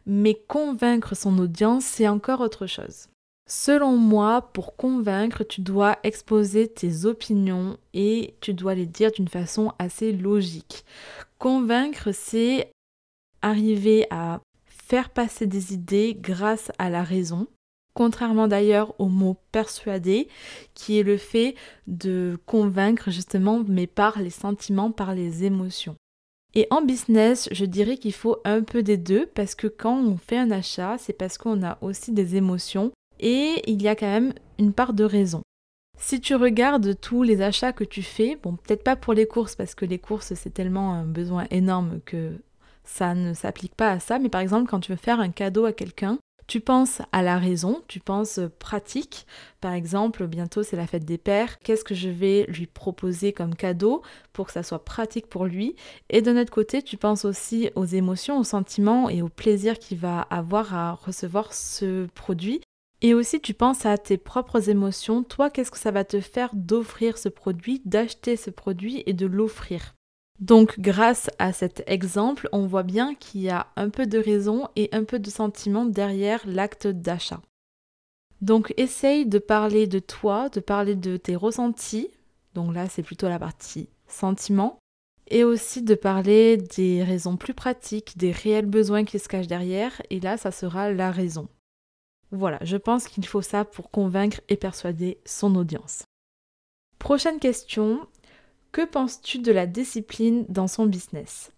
Mais 0.07 0.35
convaincre 0.47 1.17
son 1.17 1.39
audience, 1.39 1.85
c'est 1.85 2.07
encore 2.07 2.41
autre 2.41 2.67
chose. 2.67 3.09
Selon 3.49 3.97
moi, 3.97 4.51
pour 4.53 4.77
convaincre, 4.77 5.45
tu 5.45 5.61
dois 5.61 5.99
exposer 6.03 6.69
tes 6.69 7.05
opinions 7.05 7.77
et 7.95 8.35
tu 8.41 8.55
dois 8.55 8.75
les 8.75 8.87
dire 8.87 9.13
d'une 9.13 9.29
façon 9.29 9.73
assez 9.79 10.13
logique. 10.13 10.85
Convaincre, 11.39 12.11
c'est 12.13 12.71
arriver 13.43 14.07
à 14.11 14.41
faire 14.67 15.11
passer 15.11 15.47
des 15.47 15.75
idées 15.75 16.17
grâce 16.19 16.71
à 16.79 16.91
la 16.91 17.03
raison 17.03 17.47
contrairement 17.97 18.47
d'ailleurs 18.47 18.95
au 19.01 19.07
mot 19.07 19.39
persuader, 19.53 20.29
qui 20.75 20.99
est 20.99 21.03
le 21.03 21.17
fait 21.17 21.55
de 21.87 22.39
convaincre 22.45 23.11
justement, 23.11 23.65
mais 23.67 23.87
par 23.87 24.21
les 24.21 24.31
sentiments, 24.31 24.91
par 24.91 25.15
les 25.15 25.45
émotions. 25.45 25.97
Et 26.55 26.67
en 26.71 26.83
business, 26.83 27.49
je 27.53 27.65
dirais 27.65 27.97
qu'il 27.97 28.13
faut 28.13 28.37
un 28.45 28.63
peu 28.63 28.83
des 28.83 28.99
deux, 28.99 29.25
parce 29.35 29.55
que 29.55 29.67
quand 29.67 29.97
on 29.97 30.19
fait 30.19 30.37
un 30.37 30.51
achat, 30.51 30.97
c'est 30.99 31.15
parce 31.15 31.39
qu'on 31.39 31.63
a 31.63 31.79
aussi 31.81 32.13
des 32.13 32.37
émotions, 32.37 32.93
et 33.19 33.63
il 33.67 33.81
y 33.81 33.89
a 33.89 33.97
quand 33.97 34.07
même 34.07 34.35
une 34.59 34.75
part 34.75 34.93
de 34.93 35.05
raison. 35.05 35.41
Si 35.99 36.21
tu 36.21 36.35
regardes 36.35 37.01
tous 37.01 37.23
les 37.23 37.41
achats 37.41 37.73
que 37.73 37.85
tu 37.85 38.03
fais, 38.03 38.37
bon 38.43 38.57
peut-être 38.57 38.85
pas 38.85 38.97
pour 38.97 39.15
les 39.15 39.27
courses, 39.27 39.57
parce 39.57 39.75
que 39.75 39.87
les 39.87 39.99
courses 39.99 40.35
c'est 40.35 40.53
tellement 40.53 40.93
un 40.93 41.07
besoin 41.07 41.47
énorme 41.51 42.01
que 42.05 42.33
ça 42.85 43.15
ne 43.15 43.33
s'applique 43.33 43.75
pas 43.75 43.93
à 43.93 44.01
ça, 44.01 44.19
mais 44.19 44.29
par 44.29 44.43
exemple 44.43 44.69
quand 44.69 44.81
tu 44.81 44.93
veux 44.93 44.99
faire 44.99 45.19
un 45.19 45.31
cadeau 45.31 45.65
à 45.65 45.73
quelqu'un, 45.73 46.19
tu 46.47 46.61
penses 46.61 47.03
à 47.13 47.23
la 47.23 47.39
raison, 47.39 47.83
tu 47.89 48.01
penses 48.01 48.41
pratique. 48.59 49.27
Par 49.61 49.73
exemple, 49.73 50.27
bientôt 50.27 50.63
c'est 50.63 50.77
la 50.77 50.87
fête 50.87 51.05
des 51.05 51.19
pères. 51.19 51.59
Qu'est-ce 51.59 51.85
que 51.85 51.95
je 51.95 52.09
vais 52.09 52.45
lui 52.49 52.67
proposer 52.67 53.33
comme 53.33 53.55
cadeau 53.55 54.03
pour 54.33 54.47
que 54.47 54.53
ça 54.53 54.63
soit 54.63 54.85
pratique 54.85 55.27
pour 55.27 55.47
lui? 55.47 55.75
Et 56.09 56.23
de 56.23 56.33
notre 56.33 56.53
côté, 56.53 56.83
tu 56.83 56.97
penses 56.97 57.25
aussi 57.25 57.71
aux 57.75 57.85
émotions, 57.85 58.39
aux 58.39 58.45
sentiments 58.45 59.11
et 59.11 59.23
au 59.23 59.29
plaisir 59.29 59.79
qu'il 59.79 59.99
va 59.99 60.21
avoir 60.21 60.75
à 60.75 60.93
recevoir 60.93 61.53
ce 61.53 62.07
produit. 62.15 62.61
Et 63.03 63.13
aussi, 63.13 63.41
tu 63.41 63.53
penses 63.53 63.85
à 63.85 63.99
tes 63.99 64.17
propres 64.17 64.71
émotions. 64.71 65.25
Toi, 65.25 65.51
qu'est-ce 65.51 65.71
que 65.71 65.79
ça 65.79 65.91
va 65.91 66.05
te 66.05 66.21
faire 66.21 66.51
d'offrir 66.55 67.19
ce 67.19 67.29
produit, 67.29 67.83
d'acheter 67.85 68.37
ce 68.37 68.51
produit 68.51 69.03
et 69.07 69.13
de 69.13 69.27
l'offrir? 69.27 69.96
Donc 70.41 70.79
grâce 70.81 71.31
à 71.39 71.53
cet 71.53 71.83
exemple, 71.87 72.49
on 72.53 72.67
voit 72.67 72.83
bien 72.83 73.15
qu'il 73.15 73.41
y 73.41 73.51
a 73.51 73.69
un 73.77 73.89
peu 73.89 74.07
de 74.07 74.19
raison 74.19 74.69
et 74.77 74.89
un 74.93 75.05
peu 75.05 75.19
de 75.19 75.31
sentiment 75.31 75.87
derrière 75.87 76.43
l'acte 76.47 76.87
d'achat. 76.87 77.41
Donc 78.43 78.75
essaye 78.77 79.25
de 79.25 79.39
parler 79.39 79.87
de 79.87 79.99
toi, 79.99 80.49
de 80.51 80.61
parler 80.61 80.95
de 80.95 81.17
tes 81.17 81.37
ressentis, 81.37 82.11
donc 82.55 82.75
là 82.75 82.89
c'est 82.89 83.03
plutôt 83.03 83.29
la 83.29 83.39
partie 83.39 83.89
sentiment, 84.09 84.79
et 85.29 85.43
aussi 85.43 85.83
de 85.83 85.95
parler 85.95 86.59
des 86.59 87.03
raisons 87.03 87.37
plus 87.37 87.55
pratiques, 87.55 88.19
des 88.19 88.33
réels 88.33 88.67
besoins 88.67 89.05
qui 89.05 89.19
se 89.19 89.29
cachent 89.29 89.47
derrière, 89.47 90.03
et 90.11 90.21
là 90.21 90.37
ça 90.37 90.51
sera 90.51 90.93
la 90.93 91.11
raison. 91.11 91.49
Voilà, 92.31 92.59
je 92.63 92.77
pense 92.77 93.09
qu'il 93.09 93.27
faut 93.27 93.43
ça 93.43 93.65
pour 93.65 93.91
convaincre 93.91 94.41
et 94.49 94.57
persuader 94.57 95.19
son 95.25 95.55
audience. 95.55 96.05
Prochaine 96.99 97.39
question, 97.39 98.07
que 98.73 98.85
penses-tu 98.85 99.39
de 99.39 99.53
la 99.53 99.67
discipline 99.67 100.45
dans 100.49 100.69
son 100.69 100.87
business? 100.87 101.53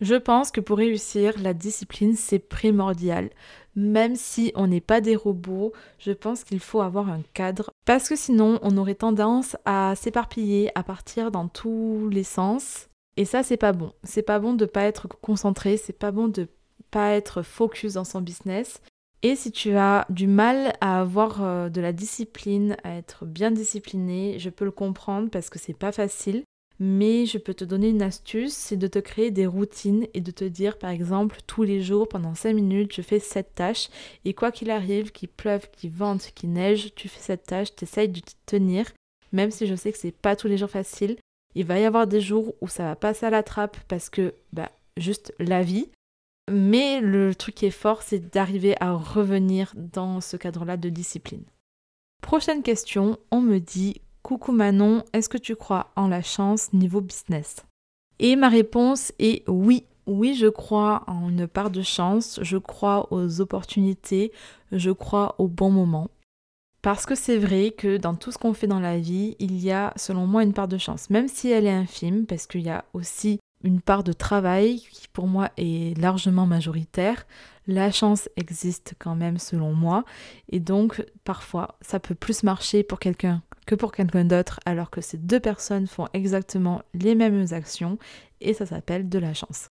Je 0.00 0.14
pense 0.14 0.50
que 0.50 0.60
pour 0.60 0.78
réussir, 0.78 1.34
la 1.40 1.52
discipline, 1.52 2.16
c'est 2.16 2.38
primordial. 2.38 3.30
même 3.76 4.16
si 4.16 4.50
on 4.56 4.66
n'est 4.66 4.80
pas 4.80 5.00
des 5.00 5.14
robots, 5.14 5.72
je 5.98 6.10
pense 6.10 6.42
qu'il 6.42 6.58
faut 6.58 6.80
avoir 6.80 7.08
un 7.08 7.22
cadre 7.34 7.70
parce 7.84 8.08
que 8.08 8.16
sinon 8.16 8.58
on 8.62 8.76
aurait 8.76 8.96
tendance 8.96 9.56
à 9.64 9.94
s'éparpiller, 9.94 10.70
à 10.74 10.82
partir 10.82 11.30
dans 11.30 11.46
tous 11.46 12.08
les 12.10 12.24
sens. 12.24 12.88
Et 13.16 13.24
ça, 13.24 13.42
c'est 13.42 13.56
pas 13.56 13.72
bon. 13.72 13.92
C'est 14.02 14.22
pas 14.22 14.40
bon 14.40 14.54
de 14.54 14.64
pas 14.64 14.82
être 14.82 15.06
concentré, 15.20 15.76
c'est 15.76 15.92
pas 15.92 16.10
bon 16.10 16.28
de 16.28 16.48
pas 16.90 17.10
être 17.10 17.42
focus 17.42 17.94
dans 17.94 18.04
son 18.04 18.20
business. 18.20 18.80
Et 19.22 19.36
si 19.36 19.52
tu 19.52 19.72
as 19.76 20.06
du 20.08 20.26
mal 20.26 20.72
à 20.80 21.00
avoir 21.00 21.42
euh, 21.42 21.68
de 21.68 21.80
la 21.80 21.92
discipline, 21.92 22.76
à 22.84 22.96
être 22.96 23.26
bien 23.26 23.50
discipliné, 23.50 24.38
je 24.38 24.48
peux 24.48 24.64
le 24.64 24.70
comprendre 24.70 25.28
parce 25.28 25.50
que 25.50 25.58
c'est 25.58 25.74
pas 25.76 25.92
facile. 25.92 26.42
Mais 26.82 27.26
je 27.26 27.36
peux 27.36 27.52
te 27.52 27.64
donner 27.64 27.90
une 27.90 28.00
astuce, 28.00 28.54
c'est 28.54 28.78
de 28.78 28.86
te 28.86 28.98
créer 28.98 29.30
des 29.30 29.44
routines 29.44 30.06
et 30.14 30.22
de 30.22 30.30
te 30.30 30.44
dire 30.44 30.78
par 30.78 30.88
exemple 30.88 31.40
tous 31.46 31.62
les 31.62 31.82
jours 31.82 32.08
pendant 32.08 32.34
5 32.34 32.54
minutes 32.54 32.94
je 32.94 33.02
fais 33.02 33.18
cette 33.18 33.54
tâche 33.54 33.90
et 34.24 34.32
quoi 34.32 34.50
qu'il 34.50 34.70
arrive, 34.70 35.12
qu'il 35.12 35.28
pleuve, 35.28 35.70
qu'il 35.70 35.90
vente, 35.90 36.30
qu'il 36.34 36.54
neige, 36.54 36.94
tu 36.94 37.10
fais 37.10 37.20
cette 37.20 37.44
tâche, 37.44 37.76
tu 37.76 37.84
essayes 37.84 38.08
de 38.08 38.20
te 38.20 38.32
tenir, 38.46 38.86
même 39.30 39.50
si 39.50 39.66
je 39.66 39.74
sais 39.74 39.92
que 39.92 39.98
c'est 39.98 40.10
pas 40.10 40.36
tous 40.36 40.48
les 40.48 40.56
jours 40.56 40.70
facile. 40.70 41.18
Il 41.54 41.66
va 41.66 41.78
y 41.78 41.84
avoir 41.84 42.06
des 42.06 42.22
jours 42.22 42.54
où 42.62 42.68
ça 42.68 42.84
va 42.84 42.96
passer 42.96 43.26
à 43.26 43.30
la 43.30 43.42
trappe 43.42 43.76
parce 43.86 44.08
que 44.08 44.32
bah 44.54 44.70
juste 44.96 45.34
la 45.38 45.62
vie. 45.62 45.90
Mais 46.50 47.00
le 47.00 47.34
truc 47.34 47.54
qui 47.54 47.66
est 47.66 47.70
fort, 47.70 48.02
c'est 48.02 48.32
d'arriver 48.32 48.74
à 48.80 48.92
revenir 48.92 49.72
dans 49.76 50.20
ce 50.20 50.36
cadre-là 50.36 50.76
de 50.76 50.88
discipline. 50.88 51.44
Prochaine 52.22 52.62
question, 52.62 53.18
on 53.30 53.40
me 53.40 53.58
dit 53.58 54.00
Coucou 54.22 54.52
Manon, 54.52 55.04
est-ce 55.12 55.28
que 55.28 55.38
tu 55.38 55.54
crois 55.54 55.92
en 55.96 56.08
la 56.08 56.22
chance 56.22 56.72
niveau 56.72 57.00
business? 57.00 57.64
Et 58.18 58.36
ma 58.36 58.48
réponse 58.48 59.12
est 59.18 59.48
oui. 59.48 59.84
Oui, 60.06 60.34
je 60.34 60.48
crois 60.48 61.04
en 61.06 61.28
une 61.28 61.46
part 61.46 61.70
de 61.70 61.82
chance, 61.82 62.40
je 62.42 62.56
crois 62.56 63.12
aux 63.12 63.40
opportunités, 63.40 64.32
je 64.72 64.90
crois 64.90 65.36
au 65.38 65.46
bon 65.46 65.70
moment. 65.70 66.10
Parce 66.82 67.06
que 67.06 67.14
c'est 67.14 67.38
vrai 67.38 67.72
que 67.76 67.96
dans 67.96 68.14
tout 68.14 68.32
ce 68.32 68.38
qu'on 68.38 68.54
fait 68.54 68.66
dans 68.66 68.80
la 68.80 68.98
vie, 68.98 69.36
il 69.38 69.62
y 69.62 69.70
a 69.70 69.92
selon 69.96 70.26
moi 70.26 70.42
une 70.42 70.54
part 70.54 70.68
de 70.68 70.78
chance, 70.78 71.10
même 71.10 71.28
si 71.28 71.50
elle 71.50 71.66
est 71.66 71.70
infime, 71.70 72.26
parce 72.26 72.46
qu'il 72.46 72.62
y 72.62 72.70
a 72.70 72.84
aussi 72.92 73.38
une 73.62 73.80
part 73.80 74.04
de 74.04 74.12
travail 74.12 74.80
qui 74.90 75.08
pour 75.08 75.26
moi 75.26 75.50
est 75.56 75.96
largement 75.98 76.46
majoritaire. 76.46 77.26
La 77.66 77.90
chance 77.90 78.28
existe 78.36 78.94
quand 78.98 79.14
même 79.14 79.38
selon 79.38 79.72
moi 79.72 80.04
et 80.48 80.60
donc 80.60 81.04
parfois 81.24 81.76
ça 81.80 82.00
peut 82.00 82.14
plus 82.14 82.42
marcher 82.42 82.82
pour 82.82 82.98
quelqu'un 82.98 83.42
que 83.66 83.74
pour 83.74 83.92
quelqu'un 83.92 84.24
d'autre 84.24 84.60
alors 84.64 84.90
que 84.90 85.00
ces 85.00 85.18
deux 85.18 85.40
personnes 85.40 85.86
font 85.86 86.08
exactement 86.14 86.82
les 86.94 87.14
mêmes 87.14 87.46
actions 87.52 87.98
et 88.40 88.54
ça 88.54 88.66
s'appelle 88.66 89.08
de 89.08 89.18
la 89.18 89.34
chance. 89.34 89.68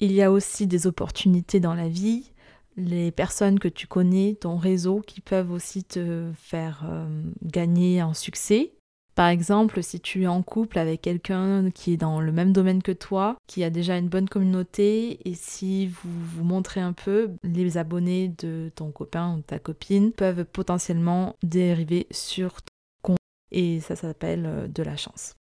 Il 0.00 0.12
y 0.12 0.22
a 0.22 0.30
aussi 0.30 0.66
des 0.66 0.86
opportunités 0.86 1.60
dans 1.60 1.74
la 1.74 1.88
vie, 1.88 2.32
les 2.76 3.12
personnes 3.12 3.58
que 3.58 3.68
tu 3.68 3.86
connais, 3.86 4.36
ton 4.40 4.56
réseau 4.56 5.00
qui 5.00 5.20
peuvent 5.20 5.52
aussi 5.52 5.84
te 5.84 6.30
faire 6.34 6.84
euh, 6.88 7.22
gagner 7.42 8.02
en 8.02 8.14
succès 8.14 8.72
par 9.14 9.28
exemple, 9.28 9.82
si 9.82 10.00
tu 10.00 10.22
es 10.22 10.26
en 10.26 10.42
couple 10.42 10.78
avec 10.78 11.02
quelqu'un 11.02 11.70
qui 11.70 11.92
est 11.92 11.96
dans 11.96 12.20
le 12.20 12.32
même 12.32 12.52
domaine 12.52 12.82
que 12.82 12.92
toi, 12.92 13.36
qui 13.46 13.62
a 13.62 13.70
déjà 13.70 13.96
une 13.96 14.08
bonne 14.08 14.28
communauté, 14.28 15.20
et 15.28 15.34
si 15.34 15.86
vous 15.86 16.10
vous 16.10 16.44
montrez 16.44 16.80
un 16.80 16.92
peu, 16.92 17.30
les 17.44 17.78
abonnés 17.78 18.32
de 18.38 18.72
ton 18.74 18.90
copain 18.90 19.36
ou 19.36 19.42
ta 19.42 19.58
copine 19.60 20.12
peuvent 20.12 20.44
potentiellement 20.44 21.36
dériver 21.42 22.08
sur 22.10 22.62
ton 22.62 22.72
compte. 23.02 23.18
Et 23.52 23.80
ça 23.80 23.94
s'appelle 23.94 24.46
euh, 24.46 24.66
de 24.66 24.82
la 24.82 24.96
chance. 24.96 25.34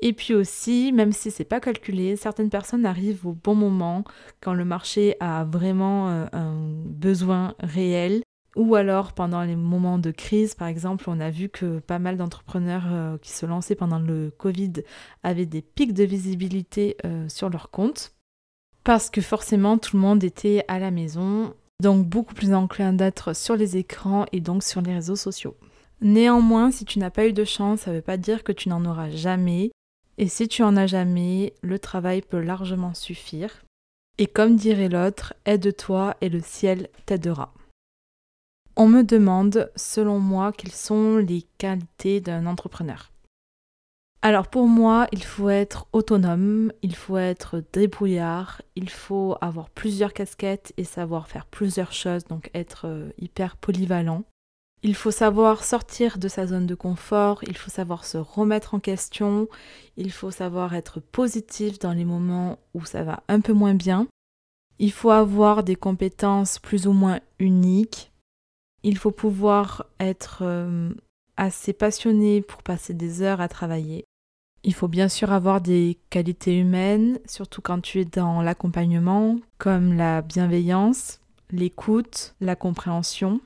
Et 0.00 0.14
puis 0.14 0.34
aussi, 0.34 0.90
même 0.90 1.12
si 1.12 1.30
c'est 1.30 1.44
pas 1.44 1.60
calculé, 1.60 2.16
certaines 2.16 2.50
personnes 2.50 2.86
arrivent 2.86 3.26
au 3.26 3.34
bon 3.34 3.54
moment 3.54 4.04
quand 4.40 4.54
le 4.54 4.64
marché 4.64 5.16
a 5.20 5.44
vraiment 5.44 6.08
euh, 6.08 6.26
un 6.32 6.56
besoin 6.86 7.54
réel 7.60 8.22
ou 8.54 8.74
alors 8.74 9.12
pendant 9.12 9.42
les 9.42 9.56
moments 9.56 9.98
de 9.98 10.10
crise, 10.10 10.54
par 10.54 10.68
exemple, 10.68 11.04
on 11.08 11.20
a 11.20 11.30
vu 11.30 11.48
que 11.48 11.78
pas 11.78 11.98
mal 11.98 12.16
d'entrepreneurs 12.16 12.84
euh, 12.86 13.18
qui 13.18 13.30
se 13.30 13.46
lançaient 13.46 13.74
pendant 13.74 13.98
le 13.98 14.30
Covid 14.36 14.72
avaient 15.22 15.46
des 15.46 15.62
pics 15.62 15.94
de 15.94 16.04
visibilité 16.04 16.96
euh, 17.04 17.28
sur 17.28 17.48
leur 17.48 17.70
compte. 17.70 18.12
Parce 18.84 19.10
que 19.10 19.20
forcément, 19.20 19.78
tout 19.78 19.96
le 19.96 20.02
monde 20.02 20.24
était 20.24 20.64
à 20.68 20.78
la 20.78 20.90
maison, 20.90 21.54
donc 21.80 22.06
beaucoup 22.06 22.34
plus 22.34 22.52
enclin 22.52 22.92
d'être 22.92 23.34
sur 23.34 23.56
les 23.56 23.76
écrans 23.76 24.26
et 24.32 24.40
donc 24.40 24.62
sur 24.62 24.82
les 24.82 24.94
réseaux 24.94 25.16
sociaux. 25.16 25.56
Néanmoins, 26.00 26.72
si 26.72 26.84
tu 26.84 26.98
n'as 26.98 27.10
pas 27.10 27.26
eu 27.28 27.32
de 27.32 27.44
chance, 27.44 27.82
ça 27.82 27.90
ne 27.90 27.96
veut 27.96 28.02
pas 28.02 28.16
dire 28.16 28.42
que 28.42 28.52
tu 28.52 28.68
n'en 28.68 28.84
auras 28.84 29.08
jamais. 29.08 29.70
Et 30.18 30.28
si 30.28 30.48
tu 30.48 30.62
en 30.62 30.76
as 30.76 30.88
jamais, 30.88 31.54
le 31.62 31.78
travail 31.78 32.22
peut 32.22 32.40
largement 32.40 32.92
suffire. 32.92 33.62
Et 34.18 34.26
comme 34.26 34.56
dirait 34.56 34.88
l'autre, 34.88 35.32
aide-toi 35.46 36.16
et 36.20 36.28
le 36.28 36.40
ciel 36.40 36.88
t'aidera. 37.06 37.54
On 38.76 38.88
me 38.88 39.02
demande, 39.02 39.70
selon 39.76 40.18
moi, 40.18 40.52
quelles 40.52 40.72
sont 40.72 41.16
les 41.18 41.42
qualités 41.58 42.20
d'un 42.20 42.46
entrepreneur. 42.46 43.12
Alors 44.24 44.46
pour 44.46 44.68
moi, 44.68 45.08
il 45.10 45.24
faut 45.24 45.48
être 45.48 45.88
autonome, 45.92 46.72
il 46.82 46.94
faut 46.94 47.18
être 47.18 47.60
débrouillard, 47.72 48.62
il 48.76 48.88
faut 48.88 49.36
avoir 49.40 49.68
plusieurs 49.68 50.12
casquettes 50.12 50.72
et 50.76 50.84
savoir 50.84 51.26
faire 51.26 51.44
plusieurs 51.44 51.92
choses, 51.92 52.24
donc 52.24 52.48
être 52.54 52.86
euh, 52.86 53.10
hyper 53.18 53.56
polyvalent. 53.56 54.22
Il 54.84 54.94
faut 54.94 55.10
savoir 55.10 55.64
sortir 55.64 56.18
de 56.18 56.28
sa 56.28 56.46
zone 56.46 56.66
de 56.66 56.76
confort, 56.76 57.42
il 57.48 57.56
faut 57.56 57.70
savoir 57.70 58.04
se 58.04 58.16
remettre 58.16 58.74
en 58.74 58.80
question, 58.80 59.48
il 59.96 60.12
faut 60.12 60.30
savoir 60.30 60.74
être 60.74 61.00
positif 61.00 61.80
dans 61.80 61.92
les 61.92 62.04
moments 62.04 62.60
où 62.74 62.84
ça 62.84 63.02
va 63.02 63.24
un 63.26 63.40
peu 63.40 63.52
moins 63.52 63.74
bien. 63.74 64.06
Il 64.78 64.92
faut 64.92 65.10
avoir 65.10 65.64
des 65.64 65.76
compétences 65.76 66.60
plus 66.60 66.86
ou 66.86 66.92
moins 66.92 67.18
uniques, 67.40 68.11
il 68.82 68.98
faut 68.98 69.10
pouvoir 69.10 69.86
être 70.00 70.40
euh, 70.42 70.90
assez 71.36 71.72
passionné 71.72 72.42
pour 72.42 72.62
passer 72.62 72.94
des 72.94 73.22
heures 73.22 73.40
à 73.40 73.48
travailler. 73.48 74.04
Il 74.64 74.74
faut 74.74 74.88
bien 74.88 75.08
sûr 75.08 75.32
avoir 75.32 75.60
des 75.60 75.98
qualités 76.10 76.58
humaines, 76.58 77.18
surtout 77.26 77.62
quand 77.62 77.80
tu 77.80 78.00
es 78.00 78.04
dans 78.04 78.42
l'accompagnement, 78.42 79.38
comme 79.58 79.94
la 79.94 80.22
bienveillance, 80.22 81.20
l'écoute, 81.50 82.34
la 82.40 82.54
compréhension. 82.54 83.40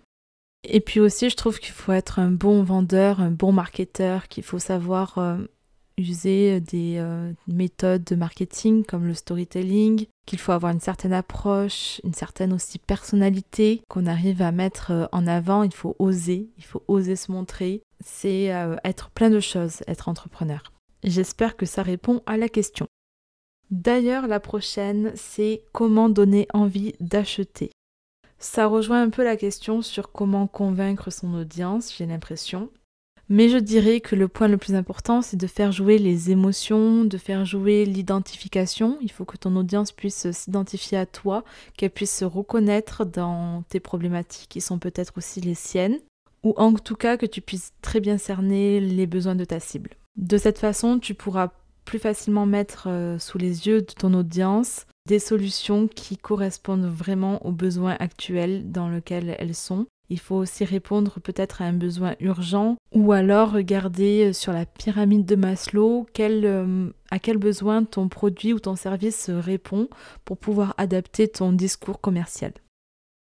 Et 0.65 0.81
puis 0.81 1.01
aussi, 1.01 1.31
je 1.31 1.37
trouve 1.37 1.59
qu'il 1.59 1.73
faut 1.73 1.93
être 1.93 2.19
un 2.19 2.31
bon 2.31 2.63
vendeur, 2.63 3.21
un 3.21 3.31
bon 3.31 3.53
marketeur, 3.53 4.29
qu'il 4.29 4.43
faut 4.43 4.59
savoir 4.59 5.17
euh, 5.19 5.39
user 5.99 6.61
des 6.61 6.97
euh, 6.99 7.33
méthodes 7.47 8.05
de 8.05 8.15
marketing 8.15 8.85
comme 8.85 9.07
le 9.07 9.15
storytelling, 9.15 10.07
qu'il 10.27 10.39
faut 10.39 10.53
avoir 10.53 10.73
une 10.73 10.81
certaine 10.81 11.13
approche, 11.13 12.01
une 12.05 12.15
certaine 12.15 12.53
aussi 12.53 12.79
personnalité 12.79 13.83
qu'on 13.89 14.07
arrive 14.07 14.43
à 14.43 14.53
mettre 14.53 14.91
euh, 14.91 15.07
en 15.13 15.27
avant. 15.27 15.63
Il 15.63 15.75
faut 15.75 15.97
oser, 15.99 16.49
il 16.59 16.65
faut 16.65 16.83
oser 16.89 17.17
se 17.17 17.33
montrer. 17.33 17.83
C'est 18.05 18.53
euh, 18.55 18.77
être 18.85 19.11
plein 19.11 19.31
de 19.31 19.41
choses, 19.41 19.83
être 19.87 20.09
entrepreneur. 20.09 20.63
J'espère 21.05 21.57
que 21.57 21.67
ça 21.67 21.83
répond 21.83 22.23
à 22.27 22.37
la 22.37 22.49
question. 22.49 22.87
D'ailleurs, 23.71 24.27
la 24.29 24.41
prochaine, 24.41 25.13
c'est 25.15 25.63
comment 25.73 26.09
donner 26.09 26.47
envie 26.53 26.95
d'acheter. 27.01 27.71
Ça 28.39 28.67
rejoint 28.67 29.03
un 29.03 29.11
peu 29.11 29.25
la 29.25 29.37
question 29.37 29.83
sur 29.83 30.13
comment 30.13 30.47
convaincre 30.47 31.11
son 31.11 31.35
audience, 31.35 31.95
j'ai 31.97 32.07
l'impression. 32.07 32.71
Mais 33.29 33.49
je 33.49 33.59
dirais 33.59 34.01
que 34.01 34.15
le 34.15 34.29
point 34.29 34.47
le 34.47 34.57
plus 34.57 34.75
important, 34.75 35.21
c'est 35.21 35.37
de 35.37 35.47
faire 35.49 35.73
jouer 35.73 35.99
les 35.99 36.31
émotions, 36.31 37.05
de 37.05 37.19
faire 37.19 37.45
jouer 37.45 37.85
l'identification. 37.85 38.99
Il 39.01 39.11
faut 39.11 39.25
que 39.25 39.37
ton 39.37 39.57
audience 39.57 39.91
puisse 39.91 40.31
s'identifier 40.31 40.97
à 40.99 41.07
toi, 41.07 41.43
qu'elle 41.77 41.91
puisse 41.91 42.17
se 42.17 42.25
reconnaître 42.25 43.05
dans 43.05 43.65
tes 43.69 43.81
problématiques 43.81 44.49
qui 44.49 44.61
sont 44.61 44.79
peut-être 44.79 45.15
aussi 45.17 45.41
les 45.41 45.55
siennes, 45.55 45.99
ou 46.45 46.55
en 46.57 46.73
tout 46.75 46.95
cas 46.95 47.17
que 47.17 47.27
tu 47.27 47.41
puisses 47.41 47.73
très 47.83 47.99
bien 47.99 48.17
cerner 48.17 48.81
les 48.81 49.07
besoins 49.07 49.35
de 49.35 49.45
ta 49.45 49.59
cible. 49.59 49.91
De 50.17 50.39
cette 50.39 50.59
façon, 50.59 51.01
tu 51.01 51.15
pourras 51.15 51.51
plus 51.85 51.99
facilement 51.99 52.47
mettre 52.47 52.89
euh, 52.89 53.19
sous 53.19 53.39
les 53.39 53.67
yeux 53.67 53.81
de 53.81 53.93
ton 53.93 54.15
audience 54.15 54.87
des 55.07 55.19
solutions 55.19 55.89
qui 55.89 56.17
correspondent 56.17 56.87
vraiment 56.87 57.45
aux 57.47 57.53
besoins 57.53 57.97
actuels 57.99 58.71
dans 58.71 58.89
lesquels 58.89 59.37
elles 59.39 59.55
sont 59.55 59.87
il 60.09 60.21
faut 60.21 60.37
aussi 60.37 60.65
répondre 60.65 61.21
peut-être 61.21 61.63
à 61.63 61.65
un 61.65 61.73
besoin 61.73 62.15
urgent 62.21 62.77
ou 62.93 63.13
alors 63.13 63.53
regarder 63.53 64.29
euh, 64.29 64.33
sur 64.33 64.53
la 64.53 64.67
pyramide 64.67 65.25
de 65.25 65.37
Maslow 65.37 66.07
euh, 66.19 66.91
à 67.11 67.19
quel 67.19 67.39
besoin 67.39 67.85
ton 67.85 68.09
produit 68.09 68.53
ou 68.53 68.61
ton 68.61 68.77
service 68.77 69.31
répond 69.31 69.89
pour 70.25 70.39
pouvoir 70.39 70.75
adapter 70.79 71.29
ton 71.29 71.53
discours 71.53 72.01
commercial. 72.01 72.53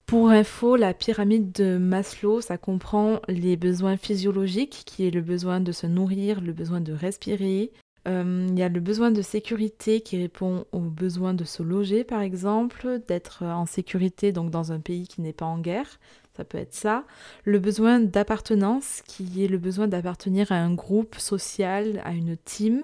Pour 0.05 0.29
info, 0.29 0.75
la 0.75 0.94
pyramide 0.94 1.51
de 1.51 1.77
Maslow, 1.77 2.39
ça 2.39 2.60
comprend 2.60 3.22
les 3.27 3.58
besoins 3.58 3.98
physiologiques, 3.98 4.84
qui 4.86 5.08
est 5.08 5.12
le 5.12 5.22
besoin 5.22 5.60
de 5.60 5.72
se 5.72 5.88
nourrir, 5.88 6.41
le 6.41 6.53
besoin 6.53 6.79
de 6.79 6.94
respirer. 6.94 7.72
Euh, 8.08 8.46
il 8.48 8.60
y 8.60 8.62
a 8.62 8.70
le 8.70 8.79
besoin 8.79 9.10
de 9.10 9.24
sécurité 9.24 10.01
qui 10.01 10.17
répond 10.17 10.65
au 10.72 10.79
besoin 10.79 11.34
de 11.34 11.44
se 11.44 11.63
loger, 11.63 12.03
par 12.03 12.22
exemple, 12.22 13.01
d'être 13.08 13.44
en 13.44 13.65
sécurité 13.65 14.32
donc 14.32 14.51
dans 14.51 14.72
un 14.72 14.79
pays 14.79 15.08
qui 15.08 15.22
n'est 15.22 15.34
pas 15.34 15.48
en 15.48 15.58
guerre 15.58 16.00
ça 16.36 16.44
peut 16.44 16.58
être 16.58 16.74
ça. 16.74 17.06
Le 17.44 17.60
besoin 17.60 18.00
d'appartenance, 18.00 19.01
qui 19.08 19.44
est 19.44 19.48
le 19.48 19.58
besoin 19.58 19.88
d'appartenir 19.88 20.51
à 20.51 20.56
un 20.56 20.74
groupe 20.74 21.15
social, 21.15 22.01
à 22.04 22.12
une 22.12 22.38
team. 22.38 22.84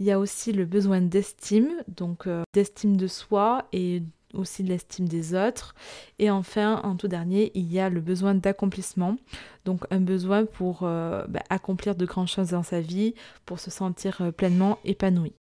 Il 0.00 0.06
y 0.06 0.12
a 0.12 0.18
aussi 0.18 0.52
le 0.52 0.64
besoin 0.64 1.00
d'estime, 1.00 1.70
donc 1.88 2.26
euh, 2.26 2.42
d'estime 2.54 2.96
de 2.96 3.06
soi 3.06 3.66
et 3.72 4.02
aussi 4.34 4.62
de 4.62 4.68
l'estime 4.68 5.08
des 5.08 5.34
autres. 5.34 5.74
Et 6.18 6.30
enfin, 6.30 6.80
en 6.84 6.96
tout 6.96 7.08
dernier, 7.08 7.52
il 7.54 7.72
y 7.72 7.80
a 7.80 7.88
le 7.88 8.00
besoin 8.00 8.34
d'accomplissement. 8.34 9.16
Donc 9.64 9.84
un 9.90 10.00
besoin 10.00 10.44
pour 10.44 10.80
euh, 10.82 11.24
bah, 11.28 11.42
accomplir 11.50 11.94
de 11.94 12.06
grandes 12.06 12.28
choses 12.28 12.50
dans 12.50 12.62
sa 12.62 12.80
vie, 12.80 13.14
pour 13.44 13.58
se 13.58 13.70
sentir 13.70 14.18
euh, 14.20 14.30
pleinement 14.30 14.78
épanoui. 14.84 15.32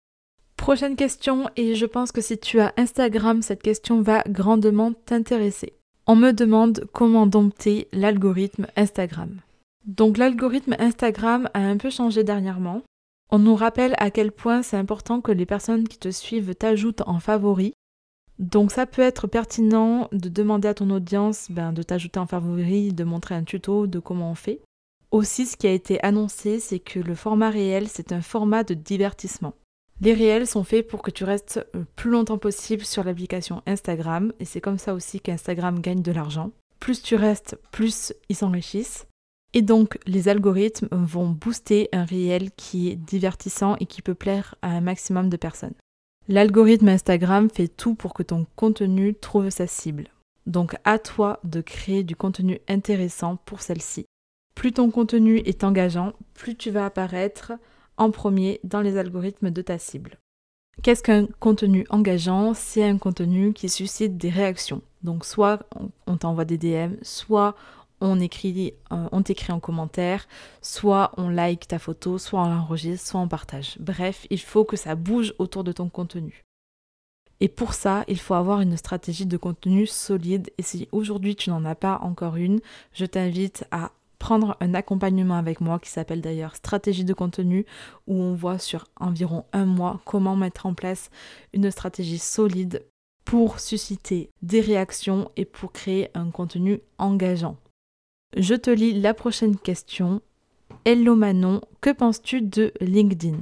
Prochaine 0.56 0.96
question, 0.96 1.50
et 1.56 1.74
je 1.74 1.84
pense 1.84 2.12
que 2.12 2.20
si 2.20 2.38
tu 2.38 2.60
as 2.60 2.72
Instagram, 2.76 3.42
cette 3.42 3.62
question 3.62 4.00
va 4.00 4.22
grandement 4.28 4.92
t'intéresser. 4.92 5.74
On 6.06 6.16
me 6.16 6.32
demande 6.32 6.86
comment 6.92 7.26
dompter 7.26 7.88
l'algorithme 7.92 8.66
Instagram. 8.76 9.40
Donc 9.86 10.18
l'algorithme 10.18 10.76
Instagram 10.78 11.48
a 11.54 11.60
un 11.60 11.78
peu 11.78 11.88
changé 11.88 12.24
dernièrement. 12.24 12.82
On 13.30 13.38
nous 13.38 13.54
rappelle 13.54 13.94
à 13.96 14.10
quel 14.10 14.30
point 14.30 14.62
c'est 14.62 14.76
important 14.76 15.22
que 15.22 15.32
les 15.32 15.46
personnes 15.46 15.88
qui 15.88 15.98
te 15.98 16.10
suivent 16.10 16.54
t'ajoutent 16.54 17.02
en 17.06 17.20
favori. 17.20 17.72
Donc 18.38 18.70
ça 18.70 18.84
peut 18.84 19.00
être 19.00 19.26
pertinent 19.26 20.08
de 20.12 20.28
demander 20.28 20.68
à 20.68 20.74
ton 20.74 20.90
audience 20.90 21.50
ben, 21.50 21.72
de 21.72 21.82
t'ajouter 21.82 22.20
en 22.20 22.26
favori, 22.26 22.92
de 22.92 23.04
montrer 23.04 23.34
un 23.34 23.44
tuto 23.44 23.86
de 23.86 23.98
comment 23.98 24.30
on 24.30 24.34
fait. 24.34 24.60
Aussi, 25.10 25.46
ce 25.46 25.56
qui 25.56 25.66
a 25.66 25.72
été 25.72 26.02
annoncé, 26.04 26.60
c'est 26.60 26.80
que 26.80 26.98
le 26.98 27.14
format 27.14 27.48
réel, 27.48 27.88
c'est 27.88 28.12
un 28.12 28.20
format 28.20 28.62
de 28.62 28.74
divertissement. 28.74 29.54
Les 30.04 30.12
réels 30.12 30.46
sont 30.46 30.64
faits 30.64 30.86
pour 30.86 31.00
que 31.00 31.10
tu 31.10 31.24
restes 31.24 31.66
le 31.72 31.86
plus 31.96 32.10
longtemps 32.10 32.36
possible 32.36 32.84
sur 32.84 33.04
l'application 33.04 33.62
Instagram, 33.64 34.34
et 34.38 34.44
c'est 34.44 34.60
comme 34.60 34.76
ça 34.76 34.92
aussi 34.92 35.18
qu'Instagram 35.18 35.80
gagne 35.80 36.02
de 36.02 36.12
l'argent. 36.12 36.50
Plus 36.78 37.00
tu 37.00 37.16
restes, 37.16 37.58
plus 37.72 38.12
ils 38.28 38.36
s'enrichissent. 38.36 39.06
Et 39.54 39.62
donc, 39.62 39.98
les 40.04 40.28
algorithmes 40.28 40.88
vont 40.90 41.30
booster 41.30 41.88
un 41.94 42.04
réel 42.04 42.50
qui 42.50 42.90
est 42.90 42.96
divertissant 42.96 43.76
et 43.80 43.86
qui 43.86 44.02
peut 44.02 44.14
plaire 44.14 44.56
à 44.60 44.68
un 44.68 44.82
maximum 44.82 45.30
de 45.30 45.38
personnes. 45.38 45.72
L'algorithme 46.28 46.88
Instagram 46.88 47.48
fait 47.48 47.68
tout 47.68 47.94
pour 47.94 48.12
que 48.12 48.22
ton 48.22 48.46
contenu 48.56 49.14
trouve 49.14 49.48
sa 49.48 49.66
cible. 49.66 50.08
Donc, 50.44 50.76
à 50.84 50.98
toi 50.98 51.40
de 51.44 51.62
créer 51.62 52.04
du 52.04 52.14
contenu 52.14 52.60
intéressant 52.68 53.36
pour 53.46 53.62
celle-ci. 53.62 54.04
Plus 54.54 54.72
ton 54.72 54.90
contenu 54.90 55.38
est 55.38 55.64
engageant, 55.64 56.12
plus 56.34 56.56
tu 56.56 56.70
vas 56.70 56.84
apparaître 56.84 57.54
en 57.96 58.10
premier 58.10 58.60
dans 58.64 58.80
les 58.80 58.96
algorithmes 58.96 59.50
de 59.50 59.62
ta 59.62 59.78
cible. 59.78 60.18
Qu'est-ce 60.82 61.02
qu'un 61.02 61.26
contenu 61.38 61.86
engageant? 61.88 62.52
C'est 62.54 62.84
un 62.84 62.98
contenu 62.98 63.52
qui 63.52 63.68
suscite 63.68 64.16
des 64.16 64.30
réactions. 64.30 64.82
Donc 65.02 65.24
soit 65.24 65.60
on 66.06 66.16
t'envoie 66.16 66.44
des 66.44 66.58
DM, 66.58 66.94
soit 67.02 67.54
on 68.00 68.20
écrit, 68.20 68.74
euh, 68.92 69.08
on 69.12 69.22
t'écrit 69.22 69.52
en 69.52 69.60
commentaire, 69.60 70.26
soit 70.62 71.12
on 71.16 71.28
like 71.28 71.68
ta 71.68 71.78
photo, 71.78 72.18
soit 72.18 72.42
on 72.42 72.48
l'enregistre, 72.48 73.08
soit 73.08 73.20
on 73.20 73.28
partage. 73.28 73.76
Bref, 73.80 74.26
il 74.30 74.40
faut 74.40 74.64
que 74.64 74.76
ça 74.76 74.94
bouge 74.94 75.34
autour 75.38 75.64
de 75.64 75.72
ton 75.72 75.88
contenu. 75.88 76.44
Et 77.40 77.48
pour 77.48 77.74
ça, 77.74 78.04
il 78.08 78.18
faut 78.18 78.34
avoir 78.34 78.60
une 78.60 78.76
stratégie 78.76 79.26
de 79.26 79.36
contenu 79.36 79.86
solide. 79.86 80.50
Et 80.58 80.62
si 80.62 80.88
aujourd'hui 80.92 81.34
tu 81.36 81.50
n'en 81.50 81.64
as 81.64 81.74
pas 81.74 81.98
encore 82.02 82.36
une, 82.36 82.60
je 82.92 83.06
t'invite 83.06 83.66
à 83.70 83.90
prendre 84.24 84.56
un 84.60 84.72
accompagnement 84.72 85.34
avec 85.34 85.60
moi 85.60 85.78
qui 85.78 85.90
s'appelle 85.90 86.22
d'ailleurs 86.22 86.56
stratégie 86.56 87.04
de 87.04 87.12
contenu 87.12 87.66
où 88.06 88.14
on 88.14 88.34
voit 88.34 88.58
sur 88.58 88.86
environ 88.98 89.44
un 89.52 89.66
mois 89.66 90.00
comment 90.06 90.34
mettre 90.34 90.64
en 90.64 90.72
place 90.72 91.10
une 91.52 91.70
stratégie 91.70 92.18
solide 92.18 92.86
pour 93.26 93.60
susciter 93.60 94.30
des 94.40 94.62
réactions 94.62 95.30
et 95.36 95.44
pour 95.44 95.72
créer 95.72 96.08
un 96.14 96.30
contenu 96.30 96.80
engageant. 96.96 97.58
Je 98.34 98.54
te 98.54 98.70
lis 98.70 98.98
la 98.98 99.12
prochaine 99.12 99.58
question. 99.58 100.22
Hello 100.86 101.14
Manon, 101.16 101.60
que 101.82 101.90
penses-tu 101.90 102.40
de 102.40 102.72
LinkedIn? 102.80 103.40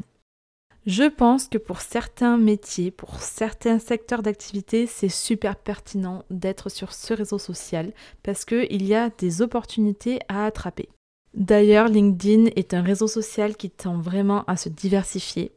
Je 0.85 1.05
pense 1.05 1.47
que 1.47 1.59
pour 1.59 1.81
certains 1.81 2.37
métiers, 2.37 2.91
pour 2.91 3.21
certains 3.21 3.79
secteurs 3.79 4.23
d'activité, 4.23 4.89
c'est 4.89 5.09
super 5.09 5.55
pertinent 5.55 6.25
d'être 6.29 6.69
sur 6.69 6.93
ce 6.93 7.15
réseau 7.15 7.39
social 7.39 7.93
parce 8.25 8.45
qu'il 8.45 8.85
y 8.85 8.95
a 8.95 9.11
des 9.11 9.43
opportunités 9.43 10.19
à 10.29 10.45
attraper. 10.45 10.89
D'ailleurs, 11.35 11.87
LinkedIn 11.87 12.51
est 12.57 12.75
un 12.75 12.83
réseau 12.83 13.07
social 13.07 13.57
qui 13.57 13.71
tend 13.71 13.99
vraiment 13.99 14.45
à 14.47 14.57
se 14.57 14.69
diversifier. 14.69 15.53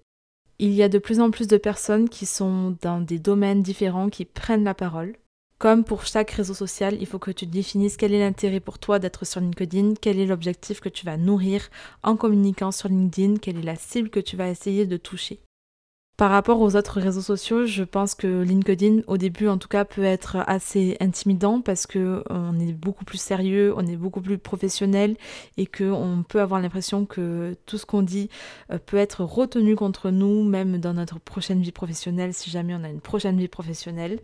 Il 0.59 0.71
y 0.71 0.83
a 0.83 0.89
de 0.89 0.99
plus 0.99 1.19
en 1.19 1.31
plus 1.31 1.47
de 1.47 1.57
personnes 1.57 2.07
qui 2.07 2.27
sont 2.27 2.77
dans 2.81 3.01
des 3.01 3.19
domaines 3.19 3.63
différents 3.63 4.09
qui 4.09 4.25
prennent 4.25 4.63
la 4.63 4.75
parole. 4.75 5.15
Comme 5.57 5.85
pour 5.85 6.05
chaque 6.05 6.31
réseau 6.31 6.53
social, 6.53 6.97
il 6.99 7.07
faut 7.07 7.19
que 7.19 7.31
tu 7.31 7.45
définisses 7.45 7.95
quel 7.95 8.13
est 8.13 8.19
l'intérêt 8.19 8.59
pour 8.59 8.77
toi 8.77 8.99
d'être 8.99 9.25
sur 9.25 9.39
LinkedIn, 9.39 9.93
quel 10.01 10.19
est 10.19 10.25
l'objectif 10.25 10.81
que 10.81 10.89
tu 10.89 11.05
vas 11.05 11.15
nourrir 11.15 11.69
en 12.03 12.17
communiquant 12.17 12.71
sur 12.71 12.89
LinkedIn, 12.89 13.37
quelle 13.37 13.59
est 13.59 13.63
la 13.63 13.77
cible 13.77 14.09
que 14.09 14.19
tu 14.19 14.35
vas 14.35 14.49
essayer 14.49 14.85
de 14.85 14.97
toucher. 14.97 15.39
Par 16.17 16.31
rapport 16.31 16.61
aux 16.61 16.77
autres 16.77 17.01
réseaux 17.01 17.21
sociaux, 17.21 17.65
je 17.65 17.83
pense 17.83 18.15
que 18.15 18.41
LinkedIn, 18.41 19.01
au 19.07 19.17
début 19.17 19.49
en 19.49 19.57
tout 19.57 19.67
cas, 19.67 19.83
peut 19.83 20.03
être 20.03 20.37
assez 20.47 20.95
intimidant 21.01 21.59
parce 21.59 21.87
que 21.87 22.23
on 22.29 22.57
est 22.57 22.71
beaucoup 22.71 23.03
plus 23.03 23.17
sérieux, 23.17 23.73
on 23.75 23.85
est 23.85 23.97
beaucoup 23.97 24.21
plus 24.21 24.37
professionnel 24.37 25.17
et 25.57 25.65
qu'on 25.65 26.23
peut 26.27 26.39
avoir 26.39 26.61
l'impression 26.61 27.05
que 27.05 27.57
tout 27.65 27.77
ce 27.77 27.85
qu'on 27.85 28.01
dit 28.01 28.29
euh, 28.71 28.77
peut 28.77 28.95
être 28.95 29.25
retenu 29.25 29.75
contre 29.75 30.09
nous, 30.09 30.43
même 30.43 30.77
dans 30.77 30.93
notre 30.93 31.19
prochaine 31.19 31.61
vie 31.61 31.73
professionnelle, 31.73 32.33
si 32.33 32.49
jamais 32.49 32.73
on 32.75 32.83
a 32.85 32.89
une 32.89 33.01
prochaine 33.01 33.37
vie 33.37 33.49
professionnelle. 33.49 34.19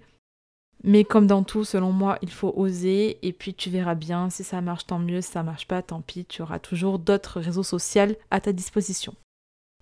Mais 0.84 1.04
comme 1.04 1.28
dans 1.28 1.44
tout, 1.44 1.64
selon 1.64 1.92
moi, 1.92 2.18
il 2.22 2.32
faut 2.32 2.54
oser 2.56 3.20
et 3.26 3.34
puis 3.34 3.54
tu 3.54 3.70
verras 3.70 3.96
bien. 3.96 4.30
Si 4.30 4.44
ça 4.44 4.62
marche, 4.62 4.88
tant 4.88 5.00
mieux. 5.00 5.22
Si 5.22 5.32
ça 5.32 5.44
marche 5.44 5.68
pas, 5.68 5.82
tant 5.82 6.02
pis. 6.02 6.26
Tu 6.26 6.42
auras 6.42 6.60
toujours 6.60 7.00
d'autres 7.00 7.40
réseaux 7.40 7.64
sociaux 7.64 8.16
à 8.32 8.42
ta 8.42 8.52
disposition. 8.52 9.14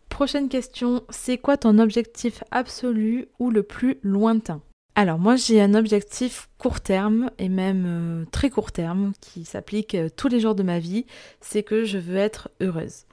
Prochaine 0.10 0.50
question, 0.50 1.04
c'est 1.10 1.38
quoi 1.38 1.56
ton 1.56 1.80
objectif 1.80 2.44
absolu 2.52 3.28
ou 3.40 3.52
le 3.52 3.64
plus 3.64 4.00
lointain? 4.04 4.62
Alors 4.96 5.20
moi 5.20 5.38
j'ai 5.38 5.62
un 5.62 5.76
objectif 5.76 6.50
court 6.58 6.82
terme 6.82 7.30
et 7.38 7.48
même 7.48 7.86
euh, 7.88 8.26
très 8.32 8.50
court 8.50 8.74
terme 8.74 9.14
qui 9.22 9.46
s'applique 9.46 9.96
euh, 9.96 10.10
tous 10.14 10.28
les 10.28 10.42
jours 10.42 10.56
de 10.56 10.64
ma 10.64 10.80
vie, 10.80 11.06
c'est 11.40 11.64
que 11.64 11.86
je 11.86 11.98
veux 11.98 12.18
être 12.18 12.50
heureuse. 12.60 13.06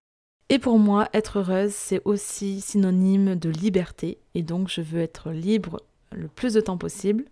Et 0.48 0.58
pour 0.58 0.80
moi, 0.80 1.08
être 1.12 1.38
heureuse, 1.38 1.72
c'est 1.72 2.00
aussi 2.04 2.60
synonyme 2.60 3.36
de 3.36 3.50
liberté 3.50 4.18
et 4.34 4.42
donc 4.42 4.68
je 4.68 4.80
veux 4.80 5.00
être 5.00 5.30
libre 5.30 5.80
le 6.10 6.26
plus 6.26 6.54
de 6.54 6.60
temps 6.60 6.78
possible 6.78 7.24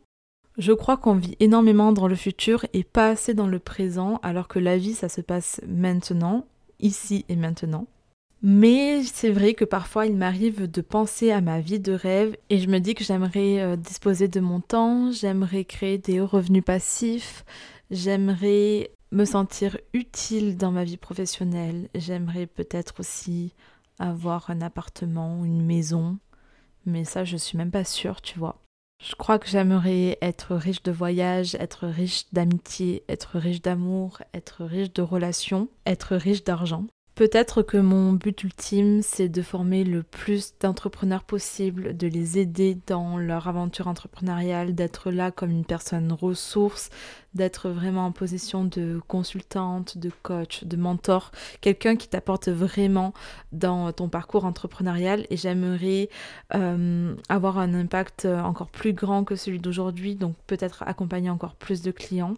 je 0.56 0.72
crois 0.72 0.96
qu'on 0.96 1.14
vit 1.16 1.36
énormément 1.40 1.92
dans 1.92 2.06
le 2.06 2.14
futur 2.14 2.64
et 2.72 2.84
pas 2.84 3.08
assez 3.08 3.34
dans 3.34 3.48
le 3.48 3.58
présent, 3.58 4.20
alors 4.22 4.48
que 4.48 4.58
la 4.58 4.78
vie, 4.78 4.94
ça 4.94 5.08
se 5.08 5.20
passe 5.20 5.60
maintenant, 5.66 6.46
ici 6.80 7.24
et 7.28 7.36
maintenant. 7.36 7.86
Mais 8.42 9.02
c'est 9.04 9.30
vrai 9.30 9.54
que 9.54 9.64
parfois 9.64 10.04
il 10.04 10.16
m'arrive 10.16 10.70
de 10.70 10.80
penser 10.82 11.30
à 11.30 11.40
ma 11.40 11.60
vie 11.60 11.80
de 11.80 11.92
rêve 11.92 12.36
et 12.50 12.58
je 12.58 12.68
me 12.68 12.78
dis 12.78 12.94
que 12.94 13.02
j'aimerais 13.02 13.60
euh, 13.62 13.76
disposer 13.76 14.28
de 14.28 14.38
mon 14.38 14.60
temps, 14.60 15.10
j'aimerais 15.10 15.64
créer 15.64 15.96
des 15.96 16.20
revenus 16.20 16.62
passifs, 16.62 17.46
j'aimerais 17.90 18.90
me 19.12 19.24
sentir 19.24 19.78
utile 19.94 20.58
dans 20.58 20.72
ma 20.72 20.84
vie 20.84 20.98
professionnelle, 20.98 21.88
j'aimerais 21.94 22.46
peut-être 22.46 23.00
aussi 23.00 23.54
avoir 23.98 24.50
un 24.50 24.60
appartement, 24.60 25.42
une 25.42 25.64
maison, 25.64 26.18
mais 26.84 27.04
ça 27.04 27.24
je 27.24 27.38
suis 27.38 27.56
même 27.56 27.70
pas 27.70 27.84
sûre, 27.84 28.20
tu 28.20 28.38
vois. 28.38 28.63
Je 29.06 29.14
crois 29.16 29.38
que 29.38 29.48
j'aimerais 29.48 30.16
être 30.22 30.56
riche 30.56 30.82
de 30.82 30.90
voyages, 30.90 31.56
être 31.56 31.86
riche 31.86 32.24
d'amitié, 32.32 33.04
être 33.06 33.38
riche 33.38 33.60
d'amour, 33.60 34.22
être 34.32 34.64
riche 34.64 34.94
de 34.94 35.02
relations, 35.02 35.68
être 35.84 36.16
riche 36.16 36.42
d'argent. 36.42 36.86
Peut-être 37.14 37.62
que 37.62 37.76
mon 37.76 38.12
but 38.12 38.42
ultime, 38.42 39.00
c'est 39.00 39.28
de 39.28 39.40
former 39.40 39.84
le 39.84 40.02
plus 40.02 40.54
d'entrepreneurs 40.58 41.22
possible, 41.22 41.96
de 41.96 42.08
les 42.08 42.40
aider 42.40 42.76
dans 42.88 43.18
leur 43.18 43.46
aventure 43.46 43.86
entrepreneuriale, 43.86 44.74
d'être 44.74 45.12
là 45.12 45.30
comme 45.30 45.52
une 45.52 45.64
personne 45.64 46.10
ressource, 46.12 46.90
d'être 47.32 47.70
vraiment 47.70 48.06
en 48.06 48.10
position 48.10 48.64
de 48.64 49.00
consultante, 49.06 49.96
de 49.96 50.10
coach, 50.24 50.64
de 50.64 50.76
mentor, 50.76 51.30
quelqu'un 51.60 51.94
qui 51.94 52.08
t'apporte 52.08 52.48
vraiment 52.48 53.14
dans 53.52 53.92
ton 53.92 54.08
parcours 54.08 54.44
entrepreneurial. 54.44 55.24
Et 55.30 55.36
j'aimerais 55.36 56.08
euh, 56.56 57.14
avoir 57.28 57.58
un 57.58 57.74
impact 57.74 58.24
encore 58.24 58.70
plus 58.70 58.92
grand 58.92 59.22
que 59.22 59.36
celui 59.36 59.60
d'aujourd'hui, 59.60 60.16
donc 60.16 60.34
peut-être 60.48 60.82
accompagner 60.82 61.30
encore 61.30 61.54
plus 61.54 61.80
de 61.80 61.92
clients 61.92 62.34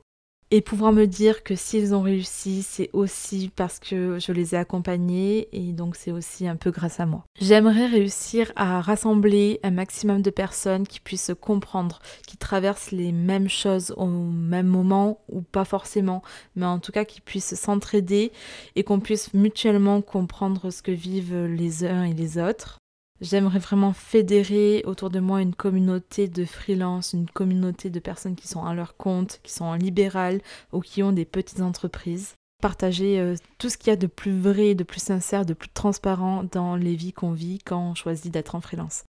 et 0.50 0.60
pouvoir 0.60 0.92
me 0.92 1.06
dire 1.06 1.42
que 1.42 1.56
s'ils 1.56 1.94
ont 1.94 2.02
réussi, 2.02 2.62
c'est 2.62 2.90
aussi 2.92 3.50
parce 3.54 3.80
que 3.80 4.18
je 4.20 4.32
les 4.32 4.54
ai 4.54 4.58
accompagnés 4.58 5.48
et 5.52 5.72
donc 5.72 5.96
c'est 5.96 6.12
aussi 6.12 6.46
un 6.46 6.56
peu 6.56 6.70
grâce 6.70 7.00
à 7.00 7.06
moi. 7.06 7.24
J'aimerais 7.40 7.86
réussir 7.86 8.52
à 8.54 8.80
rassembler 8.80 9.58
un 9.62 9.72
maximum 9.72 10.22
de 10.22 10.30
personnes 10.30 10.86
qui 10.86 11.00
puissent 11.00 11.32
comprendre, 11.40 12.00
qui 12.26 12.36
traversent 12.36 12.92
les 12.92 13.12
mêmes 13.12 13.48
choses 13.48 13.92
au 13.96 14.06
même 14.06 14.68
moment 14.68 15.20
ou 15.28 15.42
pas 15.42 15.64
forcément, 15.64 16.22
mais 16.54 16.66
en 16.66 16.78
tout 16.78 16.92
cas 16.92 17.04
qui 17.04 17.20
puissent 17.20 17.56
s'entraider 17.56 18.30
et 18.76 18.84
qu'on 18.84 19.00
puisse 19.00 19.34
mutuellement 19.34 20.00
comprendre 20.00 20.70
ce 20.70 20.82
que 20.82 20.92
vivent 20.92 21.46
les 21.46 21.84
uns 21.84 22.04
et 22.04 22.14
les 22.14 22.38
autres. 22.38 22.78
J'aimerais 23.20 23.58
vraiment 23.58 23.94
fédérer 23.94 24.82
autour 24.84 25.08
de 25.08 25.20
moi 25.20 25.40
une 25.40 25.54
communauté 25.54 26.28
de 26.28 26.44
freelance, 26.44 27.14
une 27.14 27.28
communauté 27.28 27.88
de 27.88 27.98
personnes 27.98 28.36
qui 28.36 28.46
sont 28.46 28.64
à 28.64 28.74
leur 28.74 28.96
compte, 28.96 29.40
qui 29.42 29.52
sont 29.52 29.64
en 29.64 29.74
libéral 29.74 30.40
ou 30.72 30.80
qui 30.80 31.02
ont 31.02 31.12
des 31.12 31.24
petites 31.24 31.60
entreprises. 31.60 32.34
Partager 32.60 33.18
euh, 33.18 33.34
tout 33.58 33.70
ce 33.70 33.78
qu'il 33.78 33.88
y 33.88 33.92
a 33.92 33.96
de 33.96 34.06
plus 34.06 34.38
vrai, 34.38 34.74
de 34.74 34.84
plus 34.84 35.00
sincère, 35.02 35.46
de 35.46 35.54
plus 35.54 35.68
transparent 35.70 36.44
dans 36.52 36.76
les 36.76 36.94
vies 36.94 37.12
qu'on 37.12 37.32
vit 37.32 37.58
quand 37.58 37.90
on 37.90 37.94
choisit 37.94 38.32
d'être 38.32 38.54
en 38.54 38.60
freelance. 38.60 39.04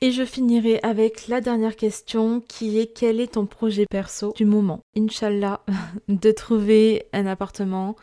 Et 0.00 0.12
je 0.12 0.24
finirai 0.24 0.78
avec 0.84 1.26
la 1.26 1.40
dernière 1.40 1.74
question 1.74 2.40
qui 2.40 2.78
est 2.78 2.86
quel 2.86 3.18
est 3.18 3.32
ton 3.32 3.46
projet 3.46 3.84
perso 3.90 4.32
du 4.36 4.44
moment? 4.44 4.80
Inch'Allah, 4.96 5.60
de 6.08 6.30
trouver 6.30 7.06
un 7.12 7.26
appartement 7.26 7.96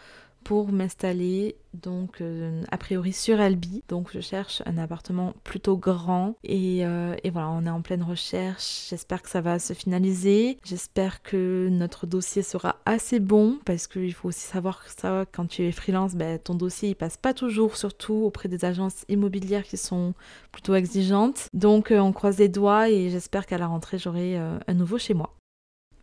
pour 0.46 0.72
m'installer 0.72 1.58
donc 1.74 2.22
euh, 2.22 2.62
a 2.72 2.78
priori 2.78 3.12
sur 3.12 3.42
Albi. 3.42 3.84
Donc 3.90 4.10
je 4.14 4.22
cherche 4.22 4.62
un 4.66 4.78
appartement 4.78 5.34
plutôt 5.44 5.76
grand 5.76 6.36
et, 6.44 6.86
euh, 6.86 7.16
et, 7.24 7.32
voilà, 7.32 7.50
on 7.50 7.66
est 7.66 7.70
en 7.70 7.82
pleine 7.82 8.04
recherche. 8.04 8.88
J'espère 8.90 9.24
que 9.24 9.30
ça 9.30 9.42
va 9.42 9.60
se 9.60 9.74
finaliser. 9.74 10.58
J'espère 10.64 11.24
que 11.24 11.68
notre 11.72 12.06
dossier 12.06 12.44
sera 12.44 12.78
assez 12.86 13.20
bon 13.20 13.58
parce 13.66 13.88
qu'il 13.88 14.14
faut 14.14 14.30
aussi 14.30 14.46
savoir 14.46 14.86
que 14.86 14.92
ça, 14.96 15.26
quand 15.32 15.48
tu 15.48 15.64
es 15.64 15.72
freelance, 15.72 16.16
ben, 16.16 16.40
ton 16.40 16.54
dossier 16.54 16.90
il 16.90 16.96
passe 16.96 17.18
pas 17.18 17.34
toujours, 17.34 17.76
surtout 17.76 18.14
auprès 18.14 18.48
des 18.48 18.64
agences 18.64 19.04
immobilières 19.10 19.64
qui 19.64 19.78
sont 19.78 20.14
plutôt 20.52 20.76
exigeantes. 20.76 21.50
Donc 21.54 21.92
euh, 21.92 22.00
on 22.00 22.14
croise 22.14 22.38
les 22.38 22.50
doigts 22.50 22.88
et 22.88 23.10
j'espère 23.10 23.48
qu'à 23.48 23.58
la 23.58 23.68
rentrée 23.68 23.98
j'aurai 23.98 24.38
un 24.38 24.74
nouveau 24.74 25.00
chez 25.00 25.16
moi. 25.16 25.34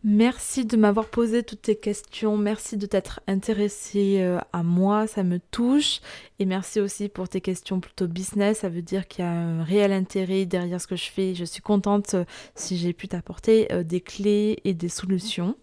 Merci 0.05 0.65
de 0.65 0.75
m'avoir 0.75 1.07
posé 1.07 1.43
toutes 1.43 1.61
tes 1.61 1.77
questions, 1.77 2.35
merci 2.35 2.75
de 2.75 2.85
t'être 2.85 3.21
intéressé 3.25 4.17
euh, 4.19 4.37
à 4.51 4.61
moi, 4.61 5.07
ça 5.07 5.23
me 5.23 5.39
touche. 5.39 6.01
Et 6.39 6.45
merci 6.45 6.81
aussi 6.81 7.07
pour 7.07 7.29
tes 7.29 7.39
questions 7.39 7.79
plutôt 7.79 8.09
business, 8.09 8.59
ça 8.59 8.69
veut 8.69 8.81
dire 8.81 9.07
qu'il 9.07 9.23
y 9.23 9.27
a 9.27 9.31
un 9.31 9.63
réel 9.63 9.93
intérêt 9.93 10.45
derrière 10.45 10.81
ce 10.81 10.87
que 10.87 10.97
je 10.97 11.09
fais. 11.09 11.35
Je 11.35 11.45
suis 11.45 11.61
contente 11.61 12.15
euh, 12.15 12.25
si 12.53 12.75
j'ai 12.75 12.91
pu 12.91 13.07
t'apporter 13.07 13.71
euh, 13.71 13.83
des 13.83 14.01
clés 14.01 14.59
et 14.65 14.73
des 14.73 14.89
solutions. 14.89 15.55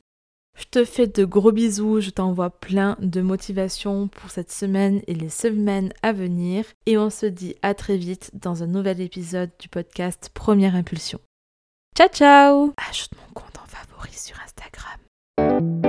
Je 0.59 0.65
te 0.71 0.87
fais 0.87 1.07
de 1.07 1.27
gros 1.27 1.53
bisous, 1.53 2.01
je 2.01 2.11
t'envoie 2.11 2.49
plein 2.49 2.97
de 3.01 3.21
motivation 3.21 4.09
pour 4.09 4.31
cette 4.31 4.51
semaine 4.51 5.03
et 5.07 5.15
les 5.15 5.29
semaines 5.29 5.93
à 6.03 6.13
venir. 6.13 6.65
Et 6.87 6.97
on 6.97 7.11
se 7.11 7.27
dit 7.27 7.57
à 7.61 7.75
très 7.75 7.99
vite 7.99 8.31
dans 8.33 8.63
un 8.63 8.67
nouvel 8.67 9.03
épisode 9.03 9.51
du 9.59 9.69
podcast 9.69 10.31
Première 10.33 10.75
Impulsion. 10.75 11.21
Ciao 11.95 12.09
ciao 12.09 12.73
Ajoute 12.89 13.11
mon 13.17 13.35
compte 13.35 13.50
sur 14.09 14.37
Instagram. 14.41 15.80